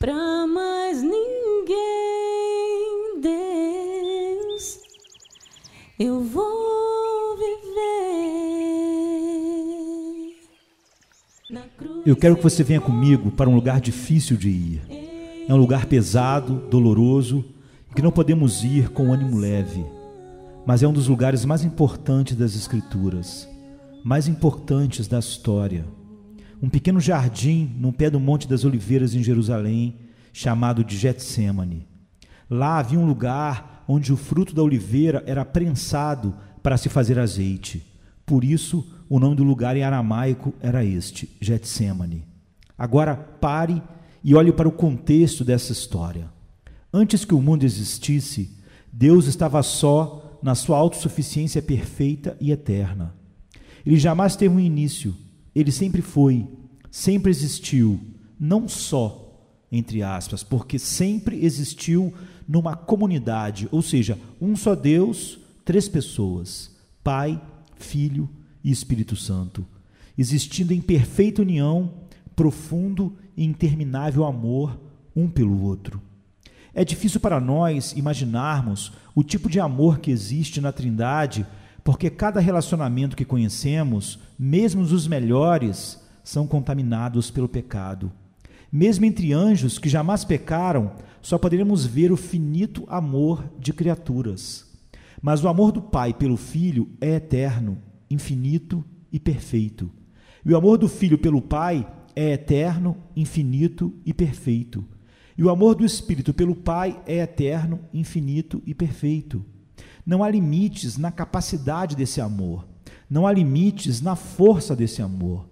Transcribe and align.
Pra 0.00 0.46
mais 0.46 1.02
ninguém, 1.02 1.20
Deus, 3.20 4.80
eu 5.98 6.22
vou 6.22 7.36
viver. 7.36 7.60
Eu 12.06 12.16
quero 12.16 12.34
que 12.34 12.42
você 12.42 12.64
venha 12.64 12.80
comigo 12.80 13.30
para 13.30 13.50
um 13.50 13.54
lugar 13.54 13.78
difícil 13.78 14.38
de 14.38 14.48
ir. 14.48 14.80
É 15.46 15.52
um 15.52 15.58
lugar 15.58 15.84
pesado, 15.84 16.54
doloroso, 16.70 17.44
que 17.94 18.00
não 18.00 18.10
podemos 18.10 18.64
ir 18.64 18.88
com 18.88 19.12
ânimo 19.12 19.36
leve, 19.36 19.84
mas 20.64 20.82
é 20.82 20.88
um 20.88 20.94
dos 20.94 21.08
lugares 21.08 21.44
mais 21.44 21.62
importantes 21.62 22.34
das 22.34 22.56
Escrituras, 22.56 23.46
mais 24.02 24.26
importantes 24.26 25.06
da 25.06 25.18
história. 25.18 25.84
Um 26.62 26.68
pequeno 26.68 27.00
jardim 27.00 27.74
no 27.78 27.92
pé 27.92 28.10
do 28.10 28.20
Monte 28.20 28.46
das 28.46 28.64
Oliveiras 28.64 29.14
em 29.14 29.22
Jerusalém, 29.22 29.96
chamado 30.32 30.84
de 30.84 30.96
Getsemane. 30.96 31.86
Lá 32.48 32.78
havia 32.78 32.98
um 32.98 33.06
lugar 33.06 33.84
onde 33.88 34.12
o 34.12 34.16
fruto 34.16 34.54
da 34.54 34.62
oliveira 34.62 35.22
era 35.26 35.44
prensado 35.44 36.34
para 36.62 36.76
se 36.76 36.88
fazer 36.88 37.18
azeite. 37.18 37.82
Por 38.26 38.44
isso, 38.44 38.86
o 39.08 39.18
nome 39.18 39.36
do 39.36 39.42
lugar 39.42 39.76
em 39.76 39.82
aramaico 39.82 40.54
era 40.60 40.84
este, 40.84 41.28
Getsemane. 41.40 42.24
Agora 42.76 43.16
pare 43.16 43.82
e 44.22 44.34
olhe 44.34 44.52
para 44.52 44.68
o 44.68 44.72
contexto 44.72 45.44
dessa 45.44 45.72
história. 45.72 46.28
Antes 46.92 47.24
que 47.24 47.34
o 47.34 47.40
mundo 47.40 47.64
existisse, 47.64 48.58
Deus 48.92 49.26
estava 49.26 49.62
só 49.62 50.38
na 50.42 50.54
sua 50.54 50.76
autossuficiência 50.76 51.62
perfeita 51.62 52.36
e 52.40 52.50
eterna. 52.50 53.14
Ele 53.84 53.96
jamais 53.96 54.36
teve 54.36 54.54
um 54.54 54.60
início, 54.60 55.16
ele 55.54 55.72
sempre 55.72 56.02
foi, 56.02 56.46
sempre 56.90 57.30
existiu, 57.30 58.00
não 58.38 58.68
só, 58.68 59.26
entre 59.70 60.02
aspas, 60.02 60.42
porque 60.42 60.78
sempre 60.78 61.44
existiu 61.44 62.12
numa 62.46 62.74
comunidade, 62.74 63.68
ou 63.70 63.82
seja, 63.82 64.18
um 64.40 64.56
só 64.56 64.74
Deus, 64.74 65.38
três 65.64 65.88
pessoas: 65.88 66.74
Pai, 67.02 67.40
Filho 67.76 68.28
e 68.62 68.70
Espírito 68.70 69.16
Santo, 69.16 69.64
existindo 70.16 70.72
em 70.72 70.80
perfeita 70.80 71.42
união, 71.42 71.94
profundo 72.34 73.16
e 73.36 73.44
interminável 73.44 74.24
amor 74.24 74.78
um 75.14 75.28
pelo 75.28 75.62
outro. 75.62 76.00
É 76.72 76.84
difícil 76.84 77.20
para 77.20 77.40
nós 77.40 77.92
imaginarmos 77.92 78.92
o 79.14 79.24
tipo 79.24 79.48
de 79.48 79.58
amor 79.58 79.98
que 79.98 80.10
existe 80.10 80.60
na 80.60 80.72
Trindade, 80.72 81.46
porque 81.82 82.10
cada 82.10 82.40
relacionamento 82.40 83.16
que 83.16 83.24
conhecemos, 83.24 84.18
mesmo 84.38 84.82
os 84.82 85.06
melhores, 85.06 86.00
são 86.22 86.46
contaminados 86.46 87.30
pelo 87.30 87.48
pecado. 87.48 88.12
Mesmo 88.70 89.04
entre 89.04 89.32
anjos 89.32 89.78
que 89.78 89.88
jamais 89.88 90.24
pecaram, 90.24 90.92
só 91.20 91.38
poderemos 91.38 91.84
ver 91.84 92.12
o 92.12 92.16
finito 92.16 92.84
amor 92.88 93.44
de 93.58 93.72
criaturas. 93.72 94.70
Mas 95.20 95.42
o 95.42 95.48
amor 95.48 95.72
do 95.72 95.82
Pai 95.82 96.14
pelo 96.14 96.36
Filho 96.36 96.88
é 97.00 97.16
eterno, 97.16 97.78
infinito 98.08 98.84
e 99.12 99.18
perfeito. 99.18 99.90
E 100.44 100.52
o 100.52 100.56
amor 100.56 100.78
do 100.78 100.88
Filho 100.88 101.18
pelo 101.18 101.42
Pai 101.42 101.86
é 102.14 102.32
eterno, 102.32 102.96
infinito 103.14 103.92
e 104.06 104.14
perfeito. 104.14 104.84
E 105.36 105.42
o 105.42 105.50
amor 105.50 105.74
do 105.74 105.84
Espírito 105.84 106.32
pelo 106.32 106.54
Pai 106.54 107.00
é 107.06 107.18
eterno, 107.18 107.80
infinito 107.92 108.62
e 108.66 108.74
perfeito. 108.74 109.44
Não 110.04 110.22
há 110.22 110.30
limites 110.30 110.96
na 110.96 111.10
capacidade 111.10 111.96
desse 111.96 112.20
amor. 112.20 112.66
Não 113.08 113.26
há 113.26 113.32
limites 113.32 114.00
na 114.00 114.16
força 114.16 114.74
desse 114.76 115.02
amor. 115.02 115.48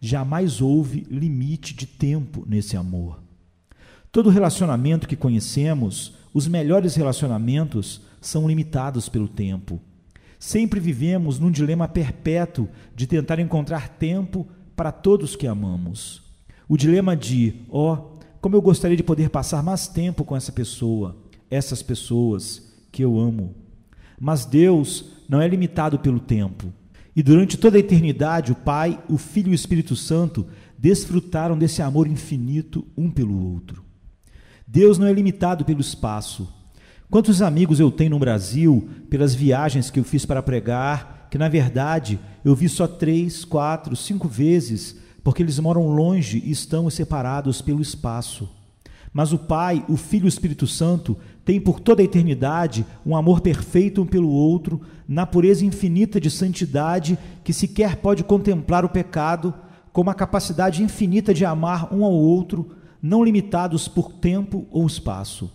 Jamais 0.00 0.60
houve 0.60 1.06
limite 1.10 1.74
de 1.74 1.86
tempo 1.86 2.44
nesse 2.46 2.76
amor. 2.76 3.22
Todo 4.10 4.30
relacionamento 4.30 5.08
que 5.08 5.16
conhecemos, 5.16 6.14
os 6.34 6.46
melhores 6.46 6.94
relacionamentos, 6.94 8.02
são 8.20 8.46
limitados 8.46 9.08
pelo 9.08 9.28
tempo. 9.28 9.80
Sempre 10.38 10.80
vivemos 10.80 11.38
num 11.38 11.50
dilema 11.50 11.86
perpétuo 11.86 12.68
de 12.96 13.06
tentar 13.06 13.38
encontrar 13.38 13.88
tempo 13.88 14.46
para 14.74 14.90
todos 14.90 15.36
que 15.36 15.46
amamos. 15.46 16.22
O 16.68 16.76
dilema 16.76 17.16
de, 17.16 17.54
ó, 17.70 17.94
oh, 17.94 18.18
como 18.40 18.56
eu 18.56 18.60
gostaria 18.60 18.96
de 18.96 19.02
poder 19.02 19.30
passar 19.30 19.62
mais 19.62 19.86
tempo 19.86 20.24
com 20.24 20.34
essa 20.34 20.50
pessoa, 20.50 21.16
essas 21.48 21.82
pessoas 21.82 22.72
que 22.90 23.04
eu 23.04 23.20
amo. 23.20 23.54
Mas 24.20 24.44
Deus 24.44 25.04
não 25.28 25.40
é 25.40 25.48
limitado 25.48 25.98
pelo 25.98 26.20
tempo. 26.20 26.72
E 27.14 27.22
durante 27.22 27.56
toda 27.56 27.76
a 27.76 27.80
eternidade, 27.80 28.52
o 28.52 28.56
Pai, 28.56 28.98
o 29.08 29.18
Filho 29.18 29.48
e 29.48 29.52
o 29.52 29.54
Espírito 29.54 29.94
Santo 29.94 30.46
desfrutaram 30.78 31.56
desse 31.56 31.82
amor 31.82 32.06
infinito 32.06 32.86
um 32.96 33.10
pelo 33.10 33.52
outro. 33.52 33.84
Deus 34.66 34.98
não 34.98 35.06
é 35.06 35.12
limitado 35.12 35.64
pelo 35.64 35.80
espaço. 35.80 36.48
Quantos 37.10 37.42
amigos 37.42 37.78
eu 37.78 37.90
tenho 37.90 38.10
no 38.10 38.18
Brasil, 38.18 38.88
pelas 39.10 39.34
viagens 39.34 39.90
que 39.90 40.00
eu 40.00 40.04
fiz 40.04 40.24
para 40.24 40.42
pregar, 40.42 41.28
que 41.30 41.36
na 41.36 41.48
verdade 41.48 42.18
eu 42.42 42.54
vi 42.54 42.68
só 42.68 42.86
três, 42.86 43.44
quatro, 43.44 43.94
cinco 43.94 44.26
vezes, 44.26 44.96
porque 45.22 45.42
eles 45.42 45.58
moram 45.58 45.88
longe 45.88 46.42
e 46.44 46.50
estão 46.50 46.88
separados 46.88 47.60
pelo 47.60 47.82
espaço. 47.82 48.48
Mas 49.12 49.32
o 49.32 49.38
Pai, 49.38 49.84
o 49.88 49.96
Filho 49.96 50.24
e 50.24 50.26
o 50.26 50.28
Espírito 50.28 50.66
Santo 50.66 51.16
têm 51.44 51.60
por 51.60 51.80
toda 51.80 52.00
a 52.00 52.04
eternidade 52.04 52.86
um 53.04 53.14
amor 53.14 53.40
perfeito 53.40 54.00
um 54.00 54.06
pelo 54.06 54.30
outro, 54.30 54.80
na 55.06 55.26
pureza 55.26 55.64
infinita 55.64 56.20
de 56.20 56.30
santidade 56.30 57.18
que 57.44 57.52
sequer 57.52 57.96
pode 57.96 58.24
contemplar 58.24 58.84
o 58.84 58.88
pecado, 58.88 59.52
com 59.92 60.00
uma 60.00 60.14
capacidade 60.14 60.82
infinita 60.82 61.34
de 61.34 61.44
amar 61.44 61.92
um 61.92 62.04
ao 62.04 62.12
outro, 62.12 62.70
não 63.02 63.22
limitados 63.22 63.86
por 63.88 64.12
tempo 64.12 64.66
ou 64.70 64.86
espaço. 64.86 65.50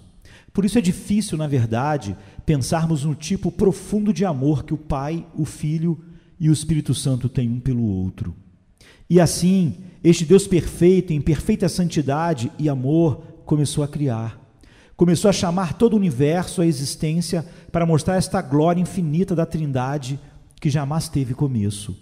Por 0.54 0.66
isso 0.66 0.78
é 0.78 0.82
difícil, 0.82 1.38
na 1.38 1.48
verdade, 1.48 2.16
pensarmos 2.46 3.04
no 3.04 3.16
tipo 3.16 3.52
profundo 3.52 4.14
de 4.14 4.26
amor 4.26 4.64
que 4.64 4.74
o 4.74 4.78
Pai, 4.78 5.26
o 5.36 5.46
Filho 5.46 6.00
e 6.40 6.50
o 6.50 6.54
Espírito 6.54 6.94
Santo 6.94 7.28
têm 7.28 7.50
um 7.50 7.60
pelo 7.60 7.84
outro. 7.84 8.36
E 9.10 9.20
assim, 9.20 9.76
este 10.04 10.26
Deus 10.26 10.48
perfeito, 10.48 11.14
em 11.14 11.22
perfeita 11.22 11.70
santidade 11.70 12.52
e 12.60 12.68
amor, 12.68 13.24
começou 13.48 13.84
a 13.84 13.88
criar. 13.88 14.40
Começou 14.96 15.30
a 15.30 15.34
chamar 15.34 15.74
todo 15.74 15.94
o 15.94 15.98
universo 15.98 16.62
à 16.62 16.68
existência 16.68 17.44
para 17.72 17.86
mostrar 17.86 18.18
esta 18.18 18.40
glória 18.42 18.82
infinita 18.82 19.36
da 19.36 19.46
Trindade 19.46 20.20
que 20.62 20.70
jamais 20.70 21.10
teve 21.10 21.34
começo. 21.34 21.98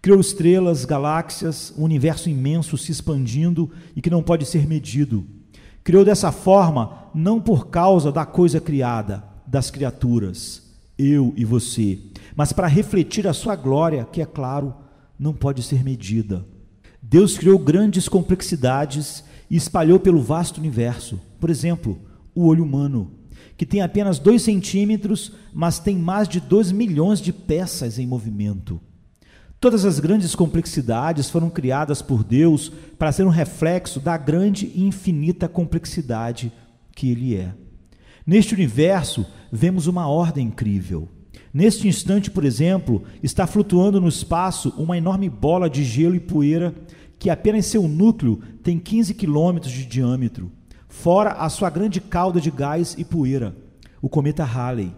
Criou 0.00 0.20
estrelas, 0.20 0.84
galáxias, 0.84 1.74
um 1.76 1.82
universo 1.82 2.28
imenso 2.28 2.78
se 2.78 2.92
expandindo 2.92 3.68
e 3.96 4.00
que 4.00 4.10
não 4.10 4.22
pode 4.22 4.44
ser 4.44 4.66
medido 4.68 5.26
Criou 5.84 6.02
dessa 6.02 6.32
forma 6.32 7.10
não 7.14 7.38
por 7.38 7.68
causa 7.68 8.10
da 8.10 8.24
coisa 8.24 8.58
criada, 8.58 9.22
das 9.46 9.70
criaturas, 9.70 10.62
eu 10.96 11.34
e 11.36 11.44
você, 11.44 11.98
mas 12.34 12.54
para 12.54 12.66
refletir 12.66 13.28
a 13.28 13.34
sua 13.34 13.54
glória, 13.54 14.08
que 14.10 14.22
é 14.22 14.24
claro, 14.24 14.74
não 15.18 15.34
pode 15.34 15.62
ser 15.62 15.84
medida. 15.84 16.42
Deus 17.02 17.36
criou 17.36 17.58
grandes 17.58 18.08
complexidades 18.08 19.22
e 19.50 19.56
espalhou 19.56 19.98
pelo 20.00 20.22
vasto 20.22 20.58
universo. 20.58 21.20
Por 21.40 21.50
exemplo, 21.50 21.98
o 22.34 22.46
olho 22.46 22.64
humano, 22.64 23.12
que 23.56 23.66
tem 23.66 23.80
apenas 23.80 24.18
dois 24.18 24.42
centímetros, 24.42 25.32
mas 25.52 25.78
tem 25.78 25.96
mais 25.96 26.28
de 26.28 26.40
dois 26.40 26.72
milhões 26.72 27.20
de 27.20 27.32
peças 27.32 27.98
em 27.98 28.06
movimento. 28.06 28.80
Todas 29.60 29.84
as 29.84 29.98
grandes 29.98 30.34
complexidades 30.34 31.30
foram 31.30 31.48
criadas 31.48 32.02
por 32.02 32.22
Deus 32.22 32.70
para 32.98 33.12
ser 33.12 33.24
um 33.24 33.30
reflexo 33.30 33.98
da 33.98 34.16
grande 34.16 34.70
e 34.74 34.84
infinita 34.84 35.48
complexidade 35.48 36.52
que 36.94 37.10
Ele 37.10 37.36
é. 37.36 37.54
Neste 38.26 38.54
universo, 38.54 39.26
vemos 39.50 39.86
uma 39.86 40.06
ordem 40.08 40.48
incrível. 40.48 41.08
Neste 41.52 41.86
instante, 41.86 42.30
por 42.30 42.44
exemplo, 42.44 43.04
está 43.22 43.46
flutuando 43.46 44.00
no 44.00 44.08
espaço 44.08 44.74
uma 44.76 44.98
enorme 44.98 45.28
bola 45.28 45.70
de 45.70 45.84
gelo 45.84 46.14
e 46.14 46.20
poeira 46.20 46.74
que 47.18 47.30
apenas 47.30 47.66
seu 47.66 47.86
núcleo 47.88 48.40
tem 48.62 48.78
15 48.78 49.14
quilômetros 49.14 49.72
de 49.72 49.86
diâmetro, 49.86 50.50
fora 50.88 51.32
a 51.32 51.48
sua 51.48 51.70
grande 51.70 52.00
cauda 52.00 52.40
de 52.40 52.50
gás 52.50 52.94
e 52.98 53.04
poeira, 53.04 53.56
o 54.00 54.08
cometa 54.08 54.44
Halley. 54.44 54.92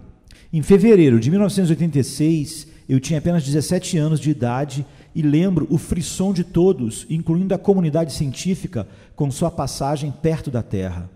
Em 0.52 0.62
fevereiro 0.62 1.18
de 1.20 1.30
1986, 1.30 2.68
eu 2.88 3.00
tinha 3.00 3.18
apenas 3.18 3.44
17 3.44 3.98
anos 3.98 4.20
de 4.20 4.30
idade 4.30 4.86
e 5.14 5.22
lembro 5.22 5.66
o 5.70 5.78
frisson 5.78 6.32
de 6.32 6.44
todos, 6.44 7.06
incluindo 7.08 7.54
a 7.54 7.58
comunidade 7.58 8.12
científica, 8.12 8.86
com 9.14 9.30
sua 9.30 9.50
passagem 9.50 10.10
perto 10.10 10.50
da 10.50 10.62
Terra. 10.62 11.10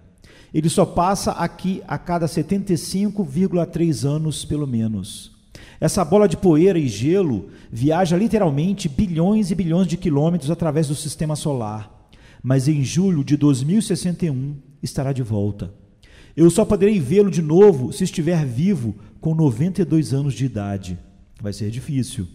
Ele 0.53 0.69
só 0.69 0.85
passa 0.85 1.33
aqui 1.33 1.83
a 1.87 1.97
cada 1.97 2.27
75,3 2.27 4.09
anos, 4.09 4.45
pelo 4.45 4.67
menos. 4.67 5.40
Essa 5.81 6.05
bola 6.05 6.29
de 6.29 6.37
poeira 6.37 6.79
e 6.79 6.87
gelo 6.87 7.49
viaja 7.73 8.17
literalmente 8.17 8.87
bilhões 8.87 9.51
e 9.51 9.55
bilhões 9.55 9.87
de 9.87 9.97
quilômetros 9.97 10.51
através 10.51 10.89
do 10.89 10.95
sistema 10.95 11.35
solar, 11.35 12.09
mas 12.43 12.69
em 12.69 12.85
julho 12.85 13.25
de 13.25 13.35
2061 13.37 14.57
estará 14.83 15.13
de 15.13 15.23
volta. 15.23 15.73
Eu 16.37 16.51
só 16.51 16.67
poderei 16.67 17.01
vê-lo 17.01 17.31
de 17.31 17.41
novo 17.41 17.93
se 17.93 18.05
estiver 18.05 18.45
vivo 18.45 18.95
com 19.21 19.35
92 19.35 20.13
anos 20.13 20.35
de 20.35 20.45
idade. 20.45 20.99
Vai 21.41 21.53
ser 21.53 21.71
difícil. 21.71 22.29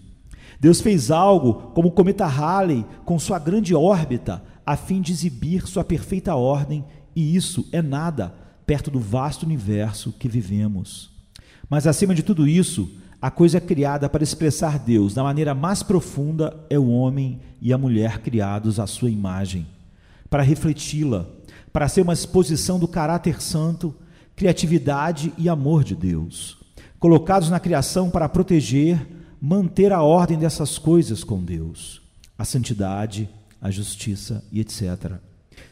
Deus 0.60 0.82
fez 0.82 1.12
algo 1.12 1.72
como 1.74 1.90
o 1.90 1.92
cometa 1.92 2.26
Halley 2.26 2.84
com 3.06 3.20
sua 3.20 3.38
grande 3.38 3.76
órbita, 3.76 4.44
a 4.66 4.76
fim 4.76 5.02
de 5.02 5.12
exibir 5.12 5.68
sua 5.68 5.84
perfeita 5.84 6.36
ordem 6.36 6.84
e 7.16 7.36
isso 7.36 7.68
é 7.72 7.82
nada 7.82 8.34
perto 8.66 8.90
do 8.90 9.00
vasto 9.00 9.44
universo 9.44 10.12
que 10.18 10.28
vivemos. 10.28 11.12
Mas 11.70 11.86
acima 11.86 12.16
de 12.16 12.24
tudo 12.24 12.48
isso, 12.48 12.90
a 13.26 13.32
coisa 13.32 13.60
criada 13.60 14.08
para 14.08 14.24
expressar 14.24 14.78
Deus 14.78 15.16
da 15.16 15.24
maneira 15.24 15.56
mais 15.56 15.82
profunda 15.82 16.64
é 16.70 16.78
o 16.78 16.92
homem 16.92 17.40
e 17.60 17.74
a 17.74 17.78
mulher 17.78 18.20
criados 18.20 18.80
à 18.80 18.86
sua 18.86 19.10
imagem, 19.10 19.66
para 20.30 20.44
refleti-la, 20.44 21.26
para 21.74 21.88
ser 21.88 22.02
uma 22.02 22.14
exposição 22.14 22.78
do 22.78 22.88
caráter 22.88 23.42
santo, 23.42 23.96
criatividade 24.36 25.34
e 25.40 25.50
amor 25.50 25.84
de 25.84 25.96
Deus, 25.96 26.60
colocados 27.00 27.50
na 27.50 27.60
criação 27.60 28.12
para 28.12 28.30
proteger, 28.30 29.04
manter 29.42 29.92
a 29.92 30.04
ordem 30.04 30.38
dessas 30.38 30.78
coisas 30.78 31.24
com 31.24 31.44
Deus, 31.44 32.04
a 32.38 32.46
santidade, 32.46 33.28
a 33.60 33.72
justiça 33.72 34.46
e 34.52 34.60
etc. 34.60 35.14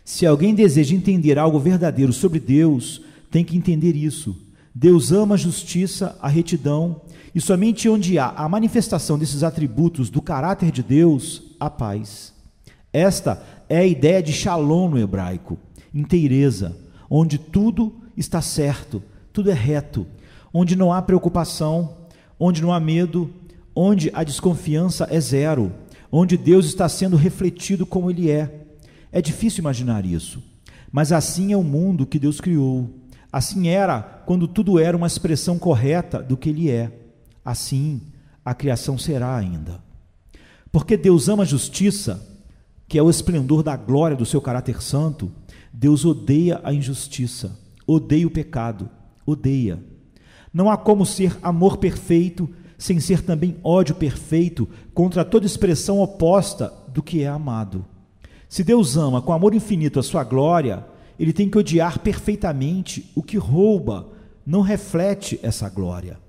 Se 0.04 0.26
alguém 0.26 0.56
deseja 0.56 0.96
entender 0.96 1.38
algo 1.38 1.60
verdadeiro 1.60 2.14
sobre 2.14 2.40
Deus, 2.40 3.00
tem 3.30 3.46
que 3.46 3.56
entender 3.56 3.96
isso. 3.96 4.36
Deus 4.74 5.12
ama 5.12 5.36
a 5.36 5.38
justiça, 5.38 6.18
a 6.20 6.28
retidão, 6.28 7.03
e 7.34 7.42
somente 7.42 7.90
onde 7.90 8.20
há 8.20 8.30
a 8.30 8.48
manifestação 8.48 9.18
desses 9.18 9.44
atributos 9.44 10.10
do 10.10 10.22
caráter 10.22 10.72
de 10.72 10.84
Deus, 10.84 11.42
há 11.60 11.70
paz. 11.70 12.34
Esta 12.92 13.42
é 13.68 13.80
a 13.80 13.86
ideia 13.86 14.22
de 14.22 14.32
shalom 14.32 14.90
no 14.90 15.00
hebraico, 15.00 15.58
inteireza, 15.94 16.78
onde 17.10 17.38
tudo 17.38 17.96
está 18.16 18.42
certo, 18.42 19.02
tudo 19.32 19.50
é 19.50 19.54
reto, 19.54 20.06
onde 20.54 20.76
não 20.76 20.94
há 20.94 21.02
preocupação, 21.02 21.98
onde 22.40 22.62
não 22.62 22.72
há 22.72 22.80
medo, 22.80 23.34
onde 23.76 24.12
a 24.14 24.24
desconfiança 24.24 25.08
é 25.10 25.20
zero, 25.20 25.72
onde 26.12 26.38
Deus 26.38 26.68
está 26.68 26.88
sendo 26.88 27.18
refletido 27.18 27.86
como 27.86 28.12
Ele 28.12 28.30
é. 28.30 28.68
É 29.12 29.22
difícil 29.22 29.62
imaginar 29.62 30.06
isso, 30.06 30.44
mas 30.92 31.12
assim 31.12 31.52
é 31.52 31.58
o 31.58 31.64
mundo 31.64 32.06
que 32.06 32.20
Deus 32.20 32.40
criou. 32.40 32.88
Assim 33.32 33.68
era 33.68 34.02
quando 34.28 34.48
tudo 34.48 34.78
era 34.78 34.96
uma 34.96 35.08
expressão 35.08 35.58
correta 35.58 36.22
do 36.22 36.38
que 36.38 36.50
Ele 36.50 36.70
é. 36.70 36.92
Assim 37.44 38.01
a 38.44 38.54
criação 38.54 38.98
será 38.98 39.36
ainda. 39.36 39.81
Porque 40.72 40.98
Deus 40.98 41.30
ama 41.30 41.44
a 41.44 41.45
justiça, 41.45 42.25
que 42.88 42.98
é 42.98 43.04
o 43.04 43.10
esplendor 43.10 43.63
da 43.63 43.75
glória 43.75 44.18
do 44.18 44.25
seu 44.25 44.42
caráter 44.42 44.81
santo, 44.81 45.31
Deus 45.72 46.06
odeia 46.06 46.60
a 46.63 46.74
injustiça, 46.74 47.57
odeia 47.88 48.28
o 48.28 48.31
pecado, 48.31 48.90
odeia. 49.25 49.80
Não 50.54 50.69
há 50.69 50.78
como 50.78 51.06
ser 51.06 51.38
amor 51.42 51.78
perfeito 51.78 52.50
sem 52.78 53.00
ser 53.00 53.22
também 53.22 53.56
ódio 53.63 53.96
perfeito 53.96 54.68
contra 54.94 55.24
toda 55.24 55.46
expressão 55.46 56.00
oposta 56.00 56.74
do 56.89 57.01
que 57.01 57.24
é 57.24 57.28
amado. 57.28 57.86
Se 58.50 58.63
Deus 58.63 58.98
ama 58.98 59.22
com 59.22 59.34
amor 59.34 59.56
infinito 59.56 60.00
a 60.00 60.04
sua 60.04 60.24
glória, 60.24 60.86
ele 61.18 61.34
tem 61.34 61.50
que 61.50 61.57
odiar 61.57 62.00
perfeitamente 62.00 63.12
o 63.16 63.24
que 63.24 63.38
rouba, 63.38 64.10
não 64.46 64.62
reflete 64.62 65.39
essa 65.42 65.69
glória. 65.69 66.19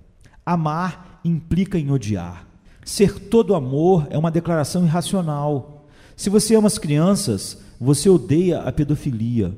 Amar 0.44 1.20
implica 1.25 1.79
em 1.79 1.91
odiar. 1.91 2.46
Ser 2.85 3.19
todo 3.19 3.55
amor 3.55 4.06
é 4.11 4.19
uma 4.19 4.31
declaração 4.31 4.85
irracional. 4.85 5.87
Se 6.17 6.29
você 6.29 6.55
ama 6.55 6.67
as 6.67 6.79
crianças, 6.79 7.58
você 7.81 8.08
odeia 8.08 8.61
a 8.61 8.70
pedofilia. 8.70 9.56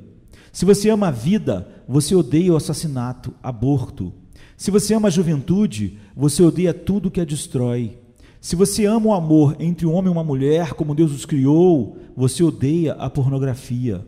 Se 0.52 0.64
você 0.64 0.88
ama 0.88 1.08
a 1.08 1.10
vida, 1.10 1.68
você 1.88 2.14
odeia 2.14 2.52
o 2.52 2.56
assassinato, 2.56 3.34
aborto. 3.42 4.12
Se 4.56 4.70
você 4.70 4.94
ama 4.94 5.08
a 5.08 5.10
juventude, 5.10 5.98
você 6.16 6.42
odeia 6.42 6.72
tudo 6.72 7.10
que 7.10 7.20
a 7.20 7.24
destrói. 7.24 7.98
Se 8.40 8.54
você 8.54 8.86
ama 8.86 9.08
o 9.08 9.12
amor 9.12 9.56
entre 9.58 9.86
um 9.86 9.92
homem 9.92 10.10
e 10.10 10.12
uma 10.12 10.24
mulher, 10.24 10.72
como 10.74 10.94
Deus 10.94 11.12
os 11.12 11.26
criou, 11.26 11.98
você 12.16 12.42
odeia 12.42 12.94
a 12.94 13.10
pornografia. 13.10 14.06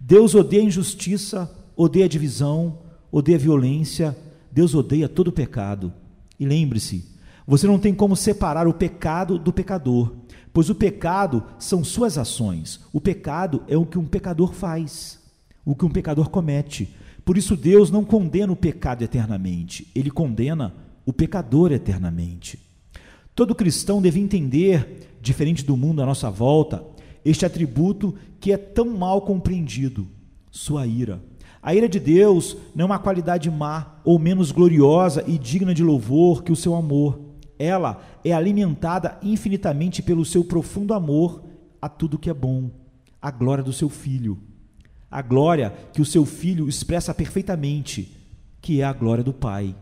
Deus 0.00 0.34
odeia 0.34 0.62
a 0.62 0.66
injustiça, 0.66 1.50
odeia 1.76 2.04
a 2.04 2.08
divisão, 2.08 2.78
odeia 3.10 3.36
a 3.36 3.40
violência, 3.40 4.16
Deus 4.56 4.74
odeia 4.74 5.06
todo 5.06 5.30
pecado. 5.30 5.92
E 6.40 6.46
lembre-se, 6.46 7.04
você 7.46 7.66
não 7.66 7.78
tem 7.78 7.92
como 7.92 8.16
separar 8.16 8.66
o 8.66 8.72
pecado 8.72 9.38
do 9.38 9.52
pecador, 9.52 10.16
pois 10.50 10.70
o 10.70 10.74
pecado 10.74 11.44
são 11.58 11.84
suas 11.84 12.16
ações. 12.16 12.80
O 12.90 12.98
pecado 12.98 13.62
é 13.68 13.76
o 13.76 13.84
que 13.84 13.98
um 13.98 14.06
pecador 14.06 14.54
faz, 14.54 15.22
o 15.62 15.74
que 15.74 15.84
um 15.84 15.90
pecador 15.90 16.30
comete. 16.30 16.88
Por 17.22 17.36
isso 17.36 17.54
Deus 17.54 17.90
não 17.90 18.02
condena 18.02 18.50
o 18.50 18.56
pecado 18.56 19.02
eternamente, 19.04 19.88
ele 19.94 20.10
condena 20.10 20.72
o 21.04 21.12
pecador 21.12 21.70
eternamente. 21.70 22.58
Todo 23.34 23.54
cristão 23.54 24.00
deve 24.00 24.20
entender, 24.20 25.18
diferente 25.20 25.66
do 25.66 25.76
mundo 25.76 26.00
à 26.00 26.06
nossa 26.06 26.30
volta, 26.30 26.82
este 27.22 27.44
atributo 27.44 28.14
que 28.40 28.52
é 28.52 28.56
tão 28.56 28.86
mal 28.96 29.20
compreendido, 29.20 30.08
sua 30.50 30.86
ira. 30.86 31.20
A 31.66 31.74
ira 31.74 31.88
de 31.88 31.98
Deus 31.98 32.56
não 32.76 32.84
é 32.84 32.86
uma 32.86 32.98
qualidade 33.00 33.50
má 33.50 33.96
ou 34.04 34.20
menos 34.20 34.52
gloriosa 34.52 35.24
e 35.26 35.36
digna 35.36 35.74
de 35.74 35.82
louvor 35.82 36.44
que 36.44 36.52
o 36.52 36.56
seu 36.56 36.76
amor. 36.76 37.18
Ela 37.58 38.00
é 38.24 38.30
alimentada 38.30 39.18
infinitamente 39.20 40.00
pelo 40.00 40.24
seu 40.24 40.44
profundo 40.44 40.94
amor 40.94 41.42
a 41.82 41.88
tudo 41.88 42.20
que 42.20 42.30
é 42.30 42.34
bom, 42.34 42.70
a 43.20 43.32
glória 43.32 43.64
do 43.64 43.72
seu 43.72 43.88
filho. 43.88 44.38
A 45.10 45.20
glória 45.20 45.74
que 45.92 46.00
o 46.00 46.04
seu 46.04 46.24
filho 46.24 46.68
expressa 46.68 47.12
perfeitamente, 47.12 48.16
que 48.62 48.80
é 48.80 48.84
a 48.84 48.92
glória 48.92 49.24
do 49.24 49.32
Pai. 49.32 49.74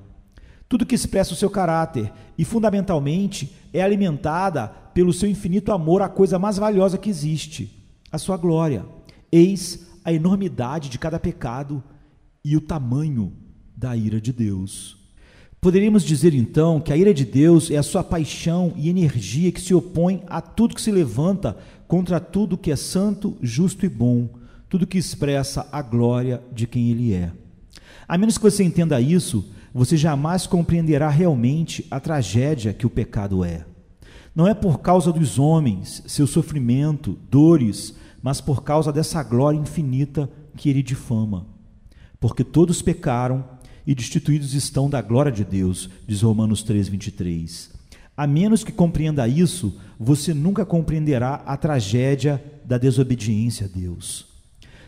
Tudo 0.66 0.86
que 0.86 0.94
expressa 0.94 1.34
o 1.34 1.36
seu 1.36 1.50
caráter 1.50 2.10
e, 2.38 2.46
fundamentalmente, 2.46 3.54
é 3.74 3.82
alimentada 3.82 4.68
pelo 4.94 5.12
seu 5.12 5.28
infinito 5.28 5.70
amor 5.70 6.00
à 6.00 6.08
coisa 6.08 6.38
mais 6.38 6.56
valiosa 6.56 6.96
que 6.96 7.10
existe, 7.10 7.84
a 8.10 8.16
sua 8.16 8.38
glória. 8.38 8.86
Eis 9.30 9.93
a 10.04 10.12
enormidade 10.12 10.88
de 10.88 10.98
cada 10.98 11.18
pecado 11.18 11.82
e 12.44 12.56
o 12.56 12.60
tamanho 12.60 13.32
da 13.76 13.96
ira 13.96 14.20
de 14.20 14.32
Deus. 14.32 14.96
Poderíamos 15.60 16.04
dizer 16.04 16.34
então 16.34 16.78
que 16.78 16.92
a 16.92 16.96
ira 16.96 17.14
de 17.14 17.24
Deus 17.24 17.70
é 17.70 17.76
a 17.78 17.82
sua 17.82 18.04
paixão 18.04 18.74
e 18.76 18.90
energia 18.90 19.50
que 19.50 19.60
se 19.60 19.72
opõe 19.72 20.22
a 20.26 20.42
tudo 20.42 20.74
que 20.74 20.82
se 20.82 20.92
levanta 20.92 21.56
contra 21.88 22.20
tudo 22.20 22.58
que 22.58 22.70
é 22.70 22.76
santo, 22.76 23.34
justo 23.40 23.86
e 23.86 23.88
bom, 23.88 24.28
tudo 24.68 24.86
que 24.86 24.98
expressa 24.98 25.66
a 25.72 25.80
glória 25.80 26.42
de 26.52 26.66
quem 26.66 26.90
Ele 26.90 27.14
é. 27.14 27.32
A 28.06 28.18
menos 28.18 28.36
que 28.36 28.44
você 28.44 28.62
entenda 28.62 29.00
isso, 29.00 29.48
você 29.72 29.96
jamais 29.96 30.46
compreenderá 30.46 31.08
realmente 31.08 31.86
a 31.90 31.98
tragédia 31.98 32.74
que 32.74 32.86
o 32.86 32.90
pecado 32.90 33.42
é. 33.42 33.64
Não 34.34 34.46
é 34.46 34.52
por 34.52 34.80
causa 34.80 35.10
dos 35.10 35.38
homens, 35.38 36.02
seu 36.06 36.26
sofrimento, 36.26 37.18
dores, 37.30 37.94
mas 38.24 38.40
por 38.40 38.64
causa 38.64 38.90
dessa 38.90 39.22
glória 39.22 39.58
infinita 39.58 40.30
que 40.56 40.70
ele 40.70 40.82
difama. 40.82 41.46
Porque 42.18 42.42
todos 42.42 42.80
pecaram 42.80 43.44
e 43.86 43.94
destituídos 43.94 44.54
estão 44.54 44.88
da 44.88 45.02
glória 45.02 45.30
de 45.30 45.44
Deus, 45.44 45.90
diz 46.08 46.22
Romanos 46.22 46.62
3:23. 46.62 47.70
A 48.16 48.26
menos 48.26 48.64
que 48.64 48.72
compreenda 48.72 49.28
isso, 49.28 49.78
você 50.00 50.32
nunca 50.32 50.64
compreenderá 50.64 51.42
a 51.44 51.54
tragédia 51.54 52.42
da 52.64 52.78
desobediência 52.78 53.66
a 53.66 53.68
Deus. 53.68 54.24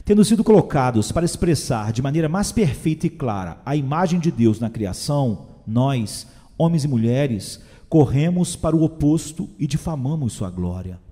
Tendo 0.02 0.24
sido 0.24 0.42
colocados 0.42 1.12
para 1.12 1.26
expressar 1.26 1.92
de 1.92 2.00
maneira 2.00 2.30
mais 2.30 2.52
perfeita 2.52 3.06
e 3.06 3.10
clara 3.10 3.60
a 3.66 3.76
imagem 3.76 4.18
de 4.18 4.30
Deus 4.30 4.58
na 4.58 4.70
criação, 4.70 5.48
nós, 5.66 6.26
homens 6.56 6.84
e 6.84 6.88
mulheres, 6.88 7.60
corremos 7.86 8.56
para 8.56 8.74
o 8.74 8.82
oposto 8.82 9.46
e 9.58 9.66
difamamos 9.66 10.32
sua 10.32 10.48
glória. 10.48 11.04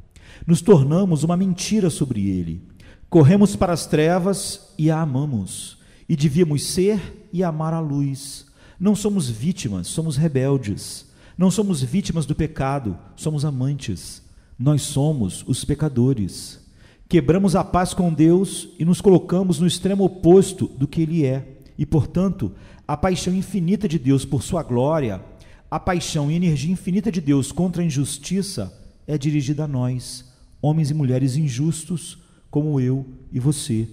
Nos 0.47 0.61
tornamos 0.61 1.23
uma 1.23 1.37
mentira 1.37 1.91
sobre 1.91 2.29
ele. 2.29 2.63
Corremos 3.09 3.55
para 3.55 3.73
as 3.73 3.87
trevas 3.87 4.73
e 4.77 4.91
a 4.91 5.01
amamos. 5.01 5.79
E 6.09 6.17
devíamos 6.17 6.65
ser 6.65 7.29
e 7.33 7.43
amar 7.43 7.73
a 7.73 7.81
luz. 7.81 8.47
Não 8.79 8.95
somos 8.95 9.29
vítimas, 9.29 9.87
somos 9.87 10.17
rebeldes. 10.17 11.07
Não 11.39 11.51
somos 11.51 11.83
vítimas 11.83 12.27
do 12.27 12.35
pecado, 12.35 12.99
somos 13.17 13.45
amantes. 13.45 14.23
Nós 14.59 14.83
somos 14.83 15.45
os 15.47 15.65
pecadores. 15.65 16.61
Quebramos 17.09 17.57
a 17.57 17.65
paz 17.65 17.95
com 17.95 18.13
Deus 18.13 18.69
e 18.79 18.85
nos 18.85 19.01
colocamos 19.01 19.59
no 19.59 19.67
extremo 19.67 20.05
oposto 20.05 20.67
do 20.67 20.87
que 20.87 21.03
Ele 21.03 21.25
é. 21.25 21.61
E, 21.79 21.87
portanto, 21.87 22.53
a 22.87 22.97
paixão 22.97 23.35
infinita 23.35 23.89
de 23.89 23.99
Deus 23.99 24.25
por 24.25 24.43
Sua 24.43 24.63
glória, 24.63 25.23
a 25.71 25.81
paixão 25.81 26.31
e 26.31 26.35
energia 26.35 26.73
infinita 26.73 27.11
de 27.11 27.21
Deus 27.21 27.51
contra 27.51 27.83
a 27.83 27.85
injustiça 27.85 28.84
é 29.07 29.19
dirigida 29.19 29.65
a 29.65 29.69
nós, 29.69 30.25
homens 30.61 30.91
e 30.91 30.95
mulheres 30.95 31.37
injustos, 31.37 32.19
como 32.51 32.81
eu 32.81 33.07
e 33.33 33.39
você. 33.39 33.87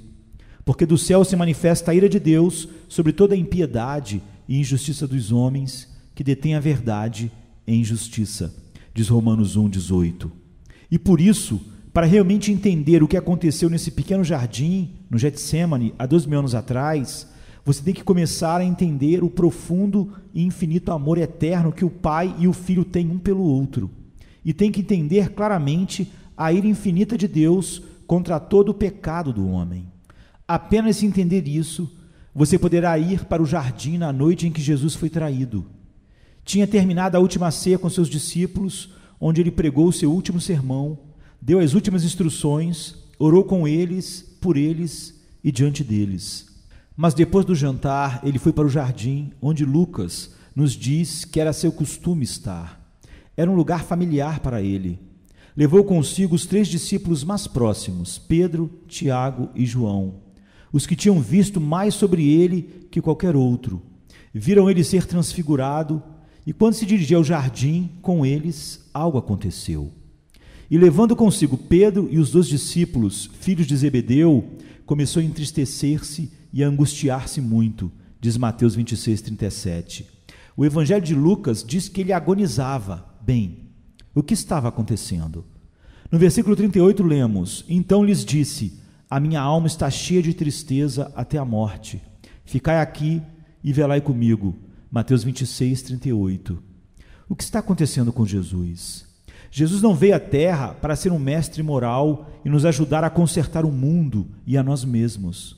Porque 0.64 0.86
do 0.86 0.98
céu 0.98 1.24
se 1.26 1.36
manifesta 1.36 1.92
a 1.92 1.96
ira 1.96 2.08
de 2.08 2.20
Deus 2.20 2.68
sobre 2.88 3.12
toda 3.12 3.34
a 3.34 3.38
impiedade 3.38 4.22
e 4.48 4.60
injustiça 4.60 5.08
dos 5.08 5.32
homens 5.32 5.90
que 6.14 6.24
detêm 6.24 6.56
a 6.56 6.60
verdade 6.60 7.32
em 7.66 7.82
injustiça, 7.82 8.54
diz 8.94 9.08
Romanos 9.08 9.58
1,18. 9.58 10.30
E 10.90 11.00
por 11.00 11.20
isso, 11.20 11.60
para 11.94 12.06
realmente 12.06 12.52
entender 12.52 13.02
o 13.02 13.08
que 13.08 13.18
aconteceu 13.18 13.70
nesse 13.70 13.92
pequeno 13.92 14.24
jardim, 14.24 14.92
no 15.10 15.18
Getsemane, 15.18 15.94
há 15.98 16.06
dois 16.06 16.26
mil 16.26 16.40
anos 16.40 16.56
atrás, 16.56 17.28
você 17.66 17.82
tem 17.84 17.94
que 17.94 18.04
começar 18.04 18.62
a 18.62 18.66
entender 18.66 19.24
o 19.24 19.30
profundo 19.30 20.14
e 20.34 20.44
infinito 20.44 20.92
amor 20.92 21.18
eterno 21.18 21.72
que 21.72 21.86
o 21.86 21.90
Pai 21.90 22.36
e 22.40 22.48
o 22.48 22.54
Filho 22.54 22.86
têm 22.86 23.10
um 23.10 23.20
pelo 23.20 23.44
outro 23.44 23.90
e 24.44 24.54
tem 24.54 24.72
que 24.72 24.82
entender 24.82 25.34
claramente 25.34 26.12
a 26.36 26.52
ira 26.52 26.68
infinita 26.68 27.18
de 27.18 27.28
Deus 27.28 27.82
contra 28.08 28.40
todo 28.40 28.70
o 28.70 28.74
pecado 28.74 29.32
do 29.32 29.48
homem. 29.48 29.88
Apenas 30.48 31.02
entender 31.04 31.48
isso, 31.48 31.90
você 32.34 32.58
poderá 32.58 32.98
ir 32.98 33.26
para 33.26 33.42
o 33.42 33.46
jardim 33.46 33.98
na 33.98 34.12
noite 34.12 34.48
em 34.48 34.52
que 34.52 34.62
Jesus 34.62 34.96
foi 34.96 35.10
traído. 35.10 35.66
Tinha 36.44 36.68
terminado 36.68 37.16
a 37.16 37.20
última 37.20 37.52
ceia 37.52 37.78
com 37.78 37.90
seus 37.90 38.10
discípulos, 38.10 38.90
onde 39.20 39.40
ele 39.40 39.52
pregou 39.52 39.92
seu 39.92 40.12
último 40.12 40.42
sermão, 40.42 40.98
deu 41.42 41.60
as 41.60 41.74
últimas 41.74 42.04
instruções, 42.04 42.96
orou 43.20 43.44
com 43.44 43.68
eles, 43.68 44.22
por 44.42 44.58
eles 44.58 45.22
e 45.44 45.52
diante 45.52 45.84
deles. 45.84 46.48
Mas 46.98 47.14
depois 47.14 47.46
do 47.46 47.56
jantar, 47.56 48.20
ele 48.24 48.40
foi 48.40 48.52
para 48.52 48.66
o 48.66 48.70
jardim, 48.70 49.32
onde 49.42 49.64
Lucas 49.64 50.32
nos 50.56 50.74
diz 50.74 51.24
que 51.24 51.40
era 51.40 51.54
seu 51.54 51.72
costume 51.72 52.24
estar. 52.24 52.81
Era 53.42 53.50
um 53.50 53.56
lugar 53.56 53.84
familiar 53.84 54.40
para 54.40 54.62
ele. 54.62 55.00
Levou 55.58 55.84
consigo 55.84 56.36
os 56.36 56.46
três 56.46 56.68
discípulos 56.68 57.24
mais 57.24 57.48
próximos, 57.48 58.20
Pedro, 58.20 58.70
Tiago 58.88 59.50
e 59.56 59.66
João, 59.66 60.18
os 60.72 60.86
que 60.86 60.96
tinham 60.96 61.20
visto 61.20 61.60
mais 61.60 61.96
sobre 61.96 62.32
ele 62.32 62.88
que 62.92 63.02
qualquer 63.02 63.36
outro. 63.36 63.82
Viram 64.32 64.70
ele 64.70 64.84
ser 64.84 65.08
transfigurado, 65.08 66.04
e 66.46 66.54
quando 66.54 66.76
se 66.76 66.86
dirigia 66.86 67.18
ao 67.18 67.24
jardim 67.24 67.90
com 68.04 68.24
eles, 68.24 68.88
algo 68.94 69.18
aconteceu. 69.18 69.92
E 70.70 70.78
levando 70.78 71.16
consigo 71.16 71.58
Pedro 71.58 72.08
e 72.12 72.20
os 72.20 72.30
dois 72.30 72.48
discípulos, 72.48 73.28
filhos 73.40 73.66
de 73.66 73.76
Zebedeu, 73.76 74.52
começou 74.86 75.20
a 75.20 75.26
entristecer-se 75.26 76.32
e 76.54 76.64
a 76.64 76.68
angustiar-se 76.68 77.42
muito, 77.42 77.92
diz 78.20 78.38
Mateus 78.38 78.76
26, 78.76 79.20
37. 79.20 80.06
O 80.56 80.64
Evangelho 80.64 81.04
de 81.04 81.16
Lucas 81.16 81.64
diz 81.64 81.90
que 81.90 82.02
ele 82.02 82.14
agonizava. 82.14 83.10
Bem, 83.32 83.60
o 84.14 84.22
que 84.22 84.34
estava 84.34 84.68
acontecendo? 84.68 85.46
No 86.12 86.20
versículo 86.20 86.54
38 86.54 87.02
lemos: 87.02 87.64
Então 87.70 88.04
lhes 88.04 88.26
disse: 88.26 88.78
A 89.10 89.22
minha 89.22 89.40
alma 89.40 89.68
está 89.68 89.90
cheia 89.90 90.22
de 90.22 90.34
tristeza 90.34 91.10
até 91.16 91.38
a 91.38 91.46
morte. 91.46 92.02
Ficai 92.44 92.82
aqui 92.82 93.22
e 93.64 93.72
velai 93.72 94.02
comigo. 94.02 94.54
Mateus 94.92 95.24
26, 95.24 95.82
38. 95.82 96.62
O 97.30 97.34
que 97.34 97.42
está 97.46 97.60
acontecendo 97.60 98.12
com 98.12 98.26
Jesus? 98.26 99.06
Jesus 99.50 99.82
não 99.82 99.96
veio 99.96 100.18
à 100.18 100.20
Terra 100.20 100.74
para 100.74 100.98
ser 100.98 101.14
um 101.14 101.18
mestre 101.20 101.64
moral 101.64 102.30
e 102.44 102.50
nos 102.50 102.66
ajudar 102.66 103.06
a 103.06 103.10
consertar 103.10 103.64
o 103.64 103.72
mundo 103.72 104.28
e 104.46 104.58
a 104.58 104.64
nós 104.64 104.84
mesmos. 104.84 105.56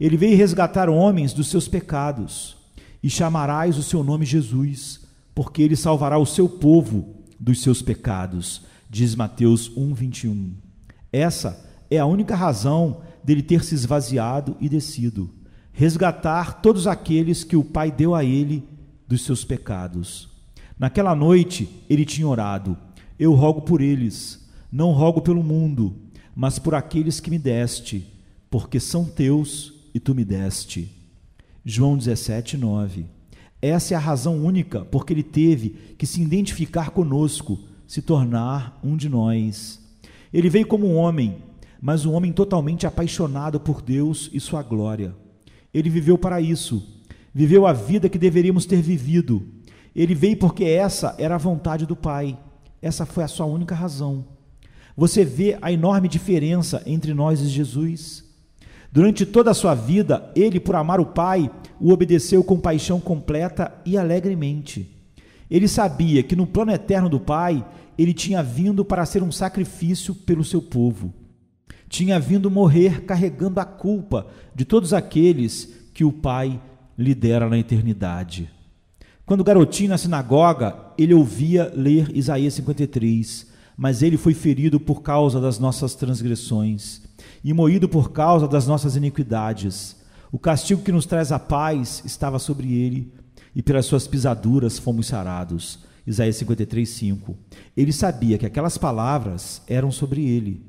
Ele 0.00 0.16
veio 0.16 0.36
resgatar 0.36 0.90
homens 0.90 1.32
dos 1.32 1.46
seus 1.46 1.68
pecados. 1.68 2.56
E 3.00 3.08
chamarás 3.08 3.78
o 3.78 3.82
seu 3.84 4.02
nome 4.02 4.26
Jesus, 4.26 5.01
porque 5.34 5.62
ele 5.62 5.76
salvará 5.76 6.18
o 6.18 6.26
seu 6.26 6.48
povo 6.48 7.16
dos 7.38 7.60
seus 7.60 7.82
pecados, 7.82 8.62
diz 8.88 9.14
Mateus 9.14 9.70
1:21. 9.76 10.52
Essa 11.12 11.68
é 11.90 11.98
a 11.98 12.06
única 12.06 12.34
razão 12.34 13.02
dele 13.22 13.42
ter 13.42 13.64
se 13.64 13.74
esvaziado 13.74 14.56
e 14.60 14.68
descido, 14.68 15.30
resgatar 15.72 16.60
todos 16.60 16.86
aqueles 16.86 17.44
que 17.44 17.56
o 17.56 17.64
Pai 17.64 17.90
deu 17.90 18.14
a 18.14 18.24
ele 18.24 18.62
dos 19.06 19.24
seus 19.24 19.44
pecados. 19.44 20.28
Naquela 20.78 21.14
noite 21.14 21.68
ele 21.88 22.04
tinha 22.04 22.26
orado: 22.26 22.76
Eu 23.18 23.34
rogo 23.34 23.62
por 23.62 23.80
eles, 23.80 24.48
não 24.70 24.92
rogo 24.92 25.20
pelo 25.20 25.42
mundo, 25.42 25.94
mas 26.34 26.58
por 26.58 26.74
aqueles 26.74 27.20
que 27.20 27.30
me 27.30 27.38
deste, 27.38 28.06
porque 28.50 28.80
são 28.80 29.04
teus 29.04 29.74
e 29.94 30.00
tu 30.00 30.14
me 30.14 30.24
deste. 30.24 30.90
João 31.64 31.96
17, 31.96 32.56
9. 32.56 33.06
Essa 33.62 33.94
é 33.94 33.96
a 33.96 34.00
razão 34.00 34.44
única 34.44 34.84
porque 34.84 35.12
ele 35.12 35.22
teve 35.22 35.94
que 35.96 36.04
se 36.04 36.20
identificar 36.20 36.90
conosco, 36.90 37.60
se 37.86 38.02
tornar 38.02 38.80
um 38.82 38.96
de 38.96 39.08
nós. 39.08 39.80
Ele 40.32 40.50
veio 40.50 40.66
como 40.66 40.84
um 40.88 40.96
homem, 40.96 41.36
mas 41.80 42.04
um 42.04 42.12
homem 42.12 42.32
totalmente 42.32 42.88
apaixonado 42.88 43.60
por 43.60 43.80
Deus 43.80 44.28
e 44.32 44.40
sua 44.40 44.64
glória. 44.64 45.14
Ele 45.72 45.88
viveu 45.88 46.18
para 46.18 46.40
isso, 46.40 46.82
viveu 47.32 47.64
a 47.64 47.72
vida 47.72 48.08
que 48.08 48.18
deveríamos 48.18 48.66
ter 48.66 48.82
vivido. 48.82 49.46
Ele 49.94 50.14
veio 50.14 50.36
porque 50.36 50.64
essa 50.64 51.14
era 51.16 51.36
a 51.36 51.38
vontade 51.38 51.86
do 51.86 51.94
Pai. 51.94 52.36
Essa 52.80 53.06
foi 53.06 53.22
a 53.22 53.28
sua 53.28 53.46
única 53.46 53.76
razão. 53.76 54.24
Você 54.96 55.24
vê 55.24 55.56
a 55.62 55.70
enorme 55.70 56.08
diferença 56.08 56.82
entre 56.84 57.14
nós 57.14 57.40
e 57.40 57.48
Jesus? 57.48 58.24
Durante 58.90 59.24
toda 59.24 59.52
a 59.52 59.54
sua 59.54 59.74
vida, 59.74 60.30
ele, 60.34 60.58
por 60.58 60.74
amar 60.74 61.00
o 61.00 61.06
Pai, 61.06 61.50
o 61.82 61.90
obedeceu 61.90 62.44
com 62.44 62.60
paixão 62.60 63.00
completa 63.00 63.74
e 63.84 63.98
alegremente. 63.98 64.88
Ele 65.50 65.66
sabia 65.66 66.22
que 66.22 66.36
no 66.36 66.46
plano 66.46 66.70
eterno 66.70 67.08
do 67.08 67.18
Pai, 67.18 67.66
ele 67.98 68.14
tinha 68.14 68.40
vindo 68.40 68.84
para 68.84 69.04
ser 69.04 69.20
um 69.20 69.32
sacrifício 69.32 70.14
pelo 70.14 70.44
seu 70.44 70.62
povo. 70.62 71.12
Tinha 71.88 72.20
vindo 72.20 72.48
morrer 72.48 73.02
carregando 73.02 73.58
a 73.58 73.64
culpa 73.64 74.28
de 74.54 74.64
todos 74.64 74.94
aqueles 74.94 75.74
que 75.92 76.04
o 76.04 76.12
Pai 76.12 76.62
lhe 76.96 77.16
dera 77.16 77.48
na 77.48 77.58
eternidade. 77.58 78.48
Quando 79.26 79.42
garotinho 79.42 79.90
na 79.90 79.98
sinagoga, 79.98 80.76
ele 80.96 81.12
ouvia 81.12 81.72
ler 81.74 82.16
Isaías 82.16 82.54
53, 82.54 83.48
mas 83.76 84.04
ele 84.04 84.16
foi 84.16 84.34
ferido 84.34 84.78
por 84.78 85.02
causa 85.02 85.40
das 85.40 85.58
nossas 85.58 85.96
transgressões 85.96 87.02
e 87.42 87.52
moído 87.52 87.88
por 87.88 88.12
causa 88.12 88.46
das 88.46 88.68
nossas 88.68 88.94
iniquidades. 88.94 90.00
O 90.32 90.38
castigo 90.38 90.82
que 90.82 90.90
nos 90.90 91.04
traz 91.04 91.30
a 91.30 91.38
paz 91.38 92.02
estava 92.06 92.38
sobre 92.38 92.72
ele, 92.72 93.12
e 93.54 93.62
pelas 93.62 93.84
suas 93.84 94.06
pisaduras 94.06 94.78
fomos 94.78 95.06
sarados. 95.06 95.80
Isaías 96.06 96.36
53, 96.36 96.88
5. 96.88 97.36
Ele 97.76 97.92
sabia 97.92 98.38
que 98.38 98.46
aquelas 98.46 98.78
palavras 98.78 99.60
eram 99.68 99.92
sobre 99.92 100.26
ele. 100.26 100.64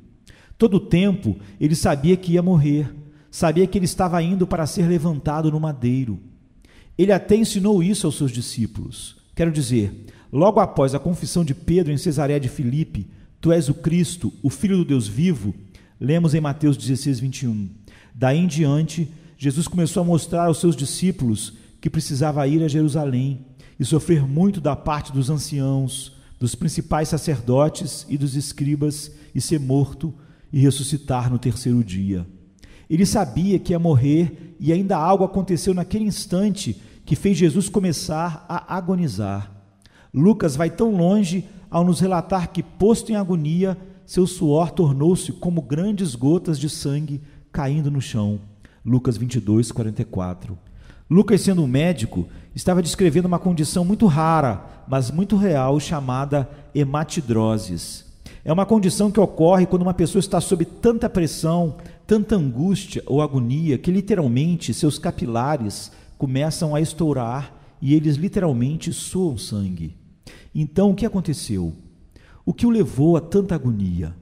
Todo 0.57 0.75
o 0.75 0.79
tempo 0.81 1.37
ele 1.61 1.75
sabia 1.75 2.17
que 2.17 2.33
ia 2.33 2.41
morrer, 2.41 2.93
sabia 3.31 3.65
que 3.65 3.77
ele 3.77 3.85
estava 3.85 4.21
indo 4.21 4.45
para 4.45 4.67
ser 4.67 4.85
levantado 4.85 5.49
no 5.49 5.61
madeiro. 5.61 6.19
Ele 6.97 7.13
até 7.13 7.37
ensinou 7.37 7.81
isso 7.81 8.05
aos 8.05 8.17
seus 8.17 8.31
discípulos. 8.31 9.15
Quero 9.33 9.49
dizer, 9.49 10.05
logo 10.29 10.59
após 10.59 10.93
a 10.93 10.99
confissão 10.99 11.43
de 11.45 11.55
Pedro 11.55 11.93
em 11.93 11.97
Cesareia 11.97 12.39
de 12.39 12.49
Filipe, 12.49 13.09
Tu 13.39 13.51
és 13.53 13.69
o 13.69 13.73
Cristo, 13.73 14.31
o 14.43 14.49
Filho 14.49 14.75
do 14.75 14.85
Deus 14.85 15.07
vivo, 15.07 15.55
Lemos 15.99 16.33
em 16.33 16.41
Mateus 16.41 16.75
16, 16.75 17.21
21. 17.21 17.69
Daí 18.13 18.37
em 18.37 18.45
diante, 18.45 19.09
Jesus 19.43 19.67
começou 19.67 20.01
a 20.01 20.05
mostrar 20.05 20.45
aos 20.45 20.59
seus 20.59 20.73
discípulos 20.73 21.51
que 21.81 21.89
precisava 21.89 22.47
ir 22.47 22.63
a 22.63 22.67
Jerusalém 22.69 23.45
e 23.77 23.83
sofrer 23.83 24.25
muito 24.25 24.61
da 24.61 24.73
parte 24.73 25.11
dos 25.11 25.29
anciãos, 25.29 26.13
dos 26.39 26.55
principais 26.55 27.09
sacerdotes 27.09 28.05
e 28.07 28.17
dos 28.17 28.37
escribas, 28.37 29.11
e 29.35 29.41
ser 29.41 29.59
morto 29.59 30.13
e 30.49 30.61
ressuscitar 30.61 31.29
no 31.29 31.37
terceiro 31.37 31.83
dia. 31.83 32.25
Ele 32.89 33.05
sabia 33.05 33.59
que 33.59 33.73
ia 33.73 33.79
morrer 33.79 34.55
e 34.61 34.71
ainda 34.71 34.95
algo 34.95 35.25
aconteceu 35.25 35.73
naquele 35.73 36.05
instante 36.05 36.81
que 37.05 37.13
fez 37.13 37.37
Jesus 37.37 37.67
começar 37.67 38.45
a 38.47 38.77
agonizar. 38.77 39.51
Lucas 40.13 40.55
vai 40.55 40.69
tão 40.69 40.95
longe 40.95 41.43
ao 41.69 41.83
nos 41.83 41.99
relatar 41.99 42.49
que, 42.53 42.63
posto 42.63 43.11
em 43.11 43.17
agonia, 43.17 43.77
seu 44.05 44.25
suor 44.25 44.71
tornou-se 44.71 45.33
como 45.33 45.61
grandes 45.61 46.15
gotas 46.15 46.57
de 46.57 46.69
sangue 46.69 47.19
caindo 47.51 47.91
no 47.91 47.99
chão. 47.99 48.39
Lucas 48.85 49.17
22, 49.17 49.71
44. 49.71 50.57
Lucas, 51.09 51.41
sendo 51.41 51.63
um 51.63 51.67
médico, 51.67 52.27
estava 52.55 52.81
descrevendo 52.81 53.27
uma 53.27 53.39
condição 53.39 53.85
muito 53.85 54.05
rara, 54.07 54.83
mas 54.87 55.11
muito 55.11 55.37
real, 55.37 55.79
chamada 55.79 56.49
hematidroses. 56.73 58.05
É 58.43 58.51
uma 58.51 58.65
condição 58.65 59.09
que 59.09 59.19
ocorre 59.19 59.65
quando 59.65 59.83
uma 59.83 59.93
pessoa 59.93 60.19
está 60.19 60.41
sob 60.41 60.65
tanta 60.65 61.09
pressão, 61.09 61.77
tanta 62.05 62.35
angústia 62.35 63.01
ou 63.05 63.21
agonia, 63.21 63.77
que 63.77 63.91
literalmente 63.91 64.73
seus 64.73 64.99
capilares 64.99 65.91
começam 66.17 66.75
a 66.75 66.81
estourar 66.81 67.53
e 67.81 67.93
eles 67.93 68.17
literalmente 68.17 68.91
suam 68.91 69.37
sangue. 69.37 69.95
Então, 70.53 70.91
o 70.91 70.95
que 70.95 71.05
aconteceu? 71.05 71.73
O 72.45 72.53
que 72.53 72.65
o 72.65 72.69
levou 72.69 73.15
a 73.15 73.21
tanta 73.21 73.55
agonia? 73.55 74.13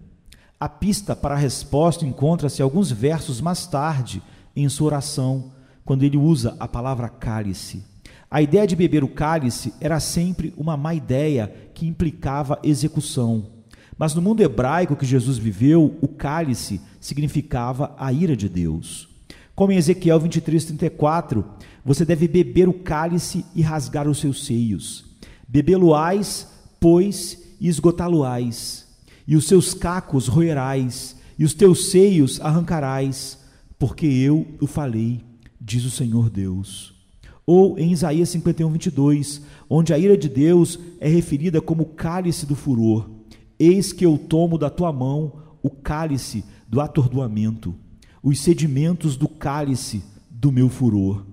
A 0.60 0.70
pista 0.70 1.16
para 1.16 1.34
a 1.34 1.38
resposta 1.38 2.06
encontra-se 2.06 2.62
alguns 2.62 2.92
versos 2.92 3.42
mais 3.42 3.66
tarde 3.66 4.22
em 4.56 4.68
sua 4.70 4.88
oração, 4.88 5.52
quando 5.84 6.04
ele 6.04 6.18
usa 6.18 6.56
a 6.60 6.68
palavra 6.68 7.10
cálice. 7.10 7.84
A 8.30 8.42
ideia 8.42 8.66
de 8.66 8.76
beber 8.76 9.04
o 9.04 9.10
cálice 9.10 9.74
era 9.82 10.00
sempre 10.00 10.54
uma 10.56 10.78
má 10.78 10.94
ideia 10.94 11.54
que 11.74 11.86
implicava 11.86 12.60
execução. 12.64 13.48
Mas 13.98 14.16
no 14.16 14.22
mundo 14.22 14.42
hebraico 14.42 14.96
que 14.96 15.06
Jesus 15.06 15.38
viveu, 15.38 15.98
o 16.02 16.08
cálice 16.08 16.80
significava 17.00 17.94
a 17.98 18.12
ira 18.14 18.36
de 18.36 18.48
Deus. 18.48 19.10
Como 19.54 19.74
em 19.74 19.78
Ezequiel 19.78 20.20
23, 20.20 20.64
34, 20.66 21.46
você 21.84 22.06
deve 22.06 22.28
beber 22.28 22.70
o 22.70 22.74
cálice 22.74 23.46
e 23.54 23.62
rasgar 23.62 24.08
os 24.08 24.20
seus 24.20 24.46
seios. 24.46 25.06
Bebê-lo-ás, 25.48 26.48
pois, 26.80 27.38
e 27.60 27.68
esgotá-lo-ás, 27.68 28.88
e 29.28 29.36
os 29.36 29.46
seus 29.46 29.74
cacos 29.74 30.28
roerás, 30.28 31.18
e 31.38 31.44
os 31.44 31.54
teus 31.54 31.92
seios 31.92 32.40
arrancarás, 32.40 33.38
porque 33.82 34.06
eu 34.06 34.46
o 34.62 34.68
falei, 34.68 35.22
diz 35.60 35.84
o 35.86 35.90
Senhor 35.90 36.30
Deus. 36.30 36.94
Ou 37.48 37.80
em 37.80 37.92
Isaías 37.92 38.30
51, 38.30 38.70
22, 38.70 39.42
onde 39.68 39.92
a 39.92 39.98
ira 39.98 40.16
de 40.16 40.30
Deus 40.30 40.78
é 41.00 41.10
referida 41.10 41.60
como 41.60 41.88
cálice 41.88 42.46
do 42.46 42.54
furor. 42.56 43.10
Eis 43.58 43.92
que 43.92 44.06
eu 44.06 44.20
tomo 44.20 44.60
da 44.60 44.70
tua 44.70 44.94
mão 44.94 45.34
o 45.64 45.70
cálice 45.72 46.46
do 46.68 46.80
atordoamento. 46.80 47.74
os 48.22 48.40
sedimentos 48.42 49.18
do 49.18 49.28
cálice 49.28 50.04
do 50.30 50.52
meu 50.52 50.70
furor. 50.70 51.26